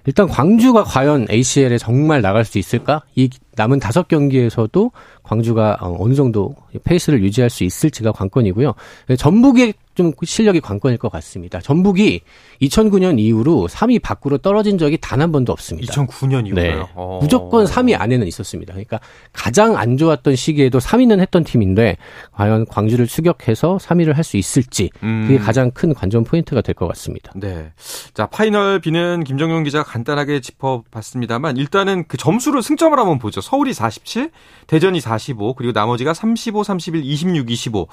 일단 0.07 0.29
광주가 0.29 0.85
과연 0.85 1.27
ACL에 1.31 1.79
정말 1.79 2.23
나갈 2.23 2.45
수 2.45 2.59
있을까? 2.59 3.03
이 3.17 3.29
남은 3.57 3.81
다섯 3.81 4.07
경기에서도 4.07 4.91
광주가 5.23 5.79
어, 5.81 5.97
어느 5.99 6.15
정도 6.15 6.55
페이스를 6.85 7.23
유지할 7.23 7.51
수 7.51 7.65
있을지가 7.65 8.13
관건이고요. 8.13 8.75
전북의 9.19 9.75
좀 9.95 10.13
저력이 10.23 10.61
관건일 10.61 10.99
것 10.99 11.11
같습니다. 11.11 11.59
전북이 11.61 12.21
2009년 12.61 13.19
이후로 13.19 13.67
3위 13.69 14.03
밖으로 14.03 14.37
떨어진 14.39 14.77
적이 14.77 14.99
단 15.01 15.17
한 15.17 15.33
번도 15.33 15.53
없습니다. 15.55 15.91
2009년 15.95 16.47
이후로요? 16.47 16.77
네. 16.77 16.83
어. 16.95 17.19
무조건 17.23 17.65
3위 17.65 17.99
안에는 17.99 18.27
있었습니다. 18.27 18.75
그러니까 18.75 19.01
가장 19.33 19.79
안 19.79 19.97
좋았던 19.97 20.37
시기에도 20.37 20.79
3위는 20.79 21.19
했던 21.21 21.43
팀인데 21.43 21.97
과연 22.33 22.67
광주를 22.67 23.07
추격해서 23.07 23.79
3위를 23.81 24.13
할 24.13 24.23
수 24.23 24.37
있을지 24.37 24.91
그게 25.01 25.07
음. 25.07 25.39
가장 25.39 25.71
큰 25.71 25.95
관전 25.95 26.25
포인트가 26.25 26.61
될 26.61 26.75
것 26.75 26.87
같습니다. 26.89 27.33
네. 27.37 27.73
자, 28.17 28.25
파이널 28.25 28.81
B는 28.81 29.25
김정용 29.25 29.63
기자가 29.63 29.85
간단하게 29.85 30.41
짚어봤습니다만 30.41 31.59
일단은 31.59 32.05
그 32.09 32.17
점수를 32.17 32.63
승점을 32.63 32.99
한번 32.99 33.19
보죠. 33.19 33.43
서울이 33.43 33.75
47, 33.75 34.31
대전이 34.67 35.01
45, 35.01 35.53
그리고 35.53 35.73
나머지가 35.73 36.15
35, 36.15 36.65
31, 36.65 37.03
26, 37.05 37.51
25. 37.51 37.89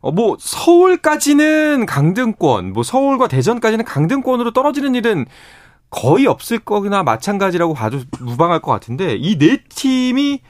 어, 0.00 0.10
뭐 0.10 0.36
서울까지는 0.40 1.86
강등권, 1.86 2.72
뭐 2.72 2.82
서울과 2.82 3.28
대전까지는 3.28 3.84
강등권으로 3.84 4.52
떨어지는 4.52 4.96
일은 4.96 5.24
거의 5.88 6.26
없을 6.26 6.58
거나 6.58 7.04
마찬가지라고 7.04 7.74
봐도 7.74 8.00
무방할 8.18 8.60
것 8.60 8.72
같은데 8.72 9.14
이 9.14 9.38
네 9.38 9.58
팀이 9.68 10.40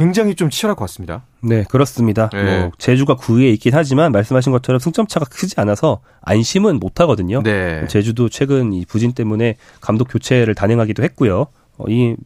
굉장히 0.00 0.34
좀 0.34 0.48
치열할 0.48 0.76
것 0.76 0.84
같습니다. 0.86 1.24
네, 1.42 1.64
그렇습니다. 1.64 2.30
네. 2.32 2.42
뭐 2.60 2.72
제주가 2.78 3.16
9위에 3.16 3.52
있긴 3.54 3.74
하지만 3.74 4.12
말씀하신 4.12 4.50
것처럼 4.50 4.78
승점 4.78 5.06
차가 5.06 5.26
크지 5.26 5.54
않아서 5.58 6.00
안심은 6.22 6.80
못 6.80 7.00
하거든요. 7.00 7.42
네. 7.42 7.86
제주도 7.86 8.30
최근 8.30 8.72
이 8.72 8.86
부진 8.86 9.12
때문에 9.12 9.56
감독 9.82 10.08
교체를 10.10 10.54
단행하기도 10.54 11.02
했고요. 11.02 11.46
어, 11.76 11.84
이 11.88 12.16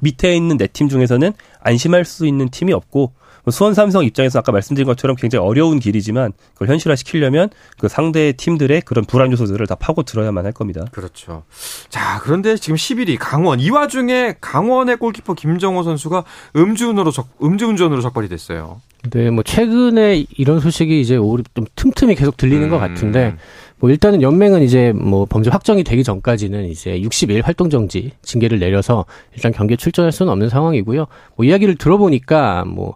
밑에 0.00 0.34
있는 0.34 0.56
네 0.56 0.66
팀 0.66 0.88
중에서는 0.88 1.32
안심할 1.60 2.04
수 2.06 2.26
있는 2.26 2.48
팀이 2.48 2.72
없고 2.72 2.98
뭐 3.00 3.12
수원 3.50 3.74
삼성 3.74 4.04
입장에서 4.04 4.38
아까 4.38 4.52
말씀드린 4.52 4.86
것처럼 4.86 5.16
굉장히 5.16 5.46
어려운 5.46 5.78
길이지만 5.78 6.32
그걸 6.52 6.68
현실화 6.68 6.96
시키려면 6.96 7.48
그 7.78 7.88
상대 7.88 8.32
팀들의 8.32 8.82
그런 8.82 9.04
불안 9.04 9.32
요소들을 9.32 9.66
다 9.66 9.74
파고 9.74 10.02
들어야만 10.02 10.44
할 10.44 10.52
겁니다. 10.52 10.84
그렇죠. 10.92 11.44
자, 11.88 12.20
그런데 12.22 12.56
지금 12.56 12.76
11위 12.76 13.16
강원 13.18 13.60
이 13.60 13.70
와중에 13.70 14.36
강원의 14.40 14.96
골키퍼 14.96 15.34
김정호 15.34 15.82
선수가 15.82 16.24
음주운으로 16.56 17.10
적, 17.10 17.28
음주운전으로 17.42 18.00
적발이 18.02 18.28
됐어요. 18.28 18.80
네, 19.12 19.30
뭐 19.30 19.42
최근에 19.42 20.26
이런 20.36 20.60
소식이 20.60 21.00
이제 21.00 21.14
좀 21.14 21.64
틈틈이 21.74 22.14
계속 22.16 22.36
들리는 22.36 22.64
음. 22.64 22.70
것 22.70 22.78
같은데 22.78 23.36
뭐 23.78 23.90
일단은 23.90 24.20
연맹은 24.20 24.62
이제 24.62 24.92
뭐 24.92 25.24
범죄 25.24 25.50
확정이 25.50 25.82
되기 25.82 26.04
전까지는 26.04 26.66
이제 26.66 27.00
60일 27.00 27.42
활동 27.42 27.70
정지 27.70 28.12
징계를 28.22 28.58
내려서 28.58 29.06
일단 29.34 29.52
경기에 29.52 29.76
출전할 29.76 30.12
수는 30.12 30.30
없는 30.30 30.50
상황이고요. 30.50 31.06
뭐 31.36 31.46
이야기를 31.46 31.76
들어보니까 31.76 32.66
뭐 32.66 32.94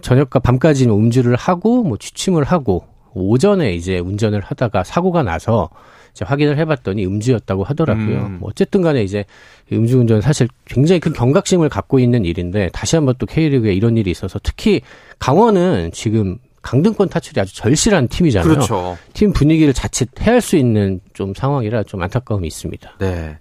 저녁과 0.00 0.38
밤까지는 0.40 0.94
음주를 0.94 1.36
하고 1.36 1.82
뭐 1.82 1.96
취침을 1.98 2.44
하고 2.44 2.84
오전에 3.14 3.74
이제 3.74 3.98
운전을 3.98 4.40
하다가 4.40 4.84
사고가 4.84 5.22
나서 5.22 5.68
이제 6.12 6.24
확인을 6.24 6.58
해봤더니 6.58 7.06
음주였다고 7.06 7.64
하더라고요. 7.64 8.26
음. 8.26 8.38
뭐 8.40 8.50
어쨌든 8.50 8.82
간에 8.82 9.02
이제 9.02 9.24
음주운전 9.72 10.20
사실 10.20 10.48
굉장히 10.66 11.00
큰 11.00 11.12
경각심을 11.12 11.68
갖고 11.68 11.98
있는 11.98 12.24
일인데 12.24 12.70
다시 12.72 12.96
한번 12.96 13.14
또 13.18 13.26
K리그에 13.26 13.74
이런 13.74 13.96
일이 13.96 14.10
있어서 14.10 14.38
특히 14.42 14.82
강원은 15.18 15.90
지금 15.92 16.38
강등권 16.62 17.08
타출이 17.08 17.40
아주 17.40 17.54
절실한 17.56 18.08
팀이잖아요. 18.08 18.48
그렇죠. 18.48 18.96
팀 19.12 19.32
분위기를 19.32 19.72
자칫 19.72 20.08
해할 20.20 20.40
수 20.40 20.56
있는 20.56 21.00
좀 21.12 21.34
상황이라 21.34 21.82
좀 21.84 22.00
안타까움이 22.02 22.46
있습니다. 22.46 22.98
네. 22.98 23.38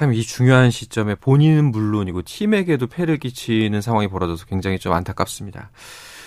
참 0.00 0.14
이 0.14 0.22
중요한 0.22 0.70
시점에 0.70 1.14
본인은 1.14 1.70
물론이고 1.72 2.22
팀에게도 2.22 2.86
폐를 2.86 3.18
끼치는 3.18 3.82
상황이 3.82 4.08
벌어져서 4.08 4.46
굉장히 4.46 4.78
좀 4.78 4.94
안타깝습니다. 4.94 5.70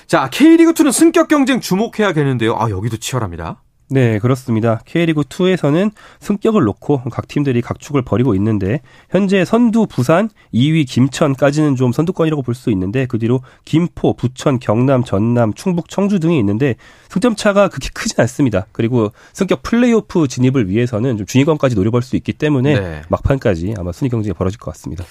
자, 0.05 0.29
K리그2는 0.29 0.91
승격 0.91 1.27
경쟁 1.27 1.59
주목해야겠는데요. 1.59 2.55
아, 2.55 2.69
여기도 2.69 2.97
치열합니다. 2.97 3.63
네, 3.93 4.17
그렇습니다. 4.17 4.81
K리그 4.85 5.21
2에서는 5.21 5.91
승격을 6.19 6.63
놓고 6.63 7.03
각 7.11 7.27
팀들이 7.27 7.61
각축을 7.61 8.01
벌이고 8.01 8.33
있는데 8.33 8.81
현재 9.11 9.45
선두 9.45 9.85
부산, 9.85 10.31
2위 10.51 10.87
김천까지는 10.87 11.75
좀 11.75 11.91
선두권이라고 11.91 12.41
볼 12.41 12.55
수 12.55 12.71
있는데 12.71 13.05
그 13.05 13.19
뒤로 13.19 13.41
김포, 13.65 14.15
부천, 14.15 14.57
경남, 14.59 15.03
전남, 15.03 15.53
충북, 15.53 15.89
청주 15.89 16.19
등이 16.19 16.39
있는데 16.39 16.75
승점 17.09 17.35
차가 17.35 17.67
그렇게 17.67 17.89
크지 17.93 18.15
않습니다. 18.17 18.65
그리고 18.71 19.11
승격 19.33 19.61
플레이오프 19.61 20.27
진입을 20.27 20.69
위해서는 20.69 21.17
좀 21.17 21.27
중위권까지 21.27 21.75
노려볼 21.75 22.01
수 22.01 22.15
있기 22.15 22.33
때문에 22.33 22.79
네. 22.79 23.01
막판까지 23.09 23.75
아마 23.77 23.91
순위 23.91 24.09
경쟁이 24.09 24.33
벌어질 24.33 24.59
것 24.59 24.71
같습니다. 24.71 25.03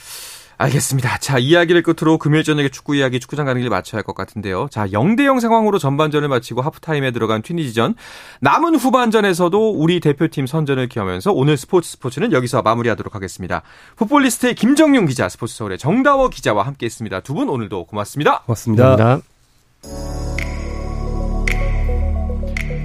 알겠습니다. 0.64 1.18
자, 1.18 1.38
이야기를 1.38 1.82
끝으로 1.82 2.18
금요일 2.18 2.44
저녁에 2.44 2.68
축구 2.68 2.94
이야기 2.96 3.18
축구장 3.20 3.46
가는 3.46 3.60
길 3.60 3.70
마쳐야 3.70 3.98
할 3.98 4.04
것 4.04 4.14
같은데요. 4.14 4.68
자, 4.70 4.86
0대0 4.86 5.40
상황으로 5.40 5.78
전반전을 5.78 6.28
마치고 6.28 6.60
하프타임에 6.62 7.10
들어간 7.10 7.42
튀니지전. 7.42 7.94
남은 8.40 8.76
후반전에서도 8.76 9.70
우리 9.72 10.00
대표팀 10.00 10.46
선전을 10.46 10.88
기하면서 10.88 11.32
오늘 11.32 11.56
스포츠 11.56 11.90
스포츠는 11.90 12.32
여기서 12.32 12.62
마무리하도록 12.62 13.14
하겠습니다. 13.14 13.62
풋볼리스트의 13.96 14.54
김정용 14.54 15.06
기자, 15.06 15.28
스포츠 15.28 15.54
서울의 15.56 15.78
정다워 15.78 16.28
기자와 16.28 16.64
함께 16.66 16.86
했습니다. 16.86 17.20
두 17.20 17.32
분 17.34 17.48
오늘도 17.48 17.84
고맙습니다. 17.86 18.42
고맙습니다. 18.42 18.96
감사합니다. 18.96 19.28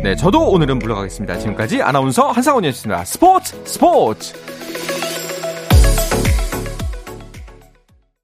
네, 0.03 0.15
저도 0.15 0.49
오늘은 0.51 0.79
물러가겠습니다. 0.79 1.37
지금까지 1.39 1.81
아나운서 1.81 2.31
한상원이었습니다. 2.31 3.03
스포츠 3.05 3.55
스포츠! 3.65 4.33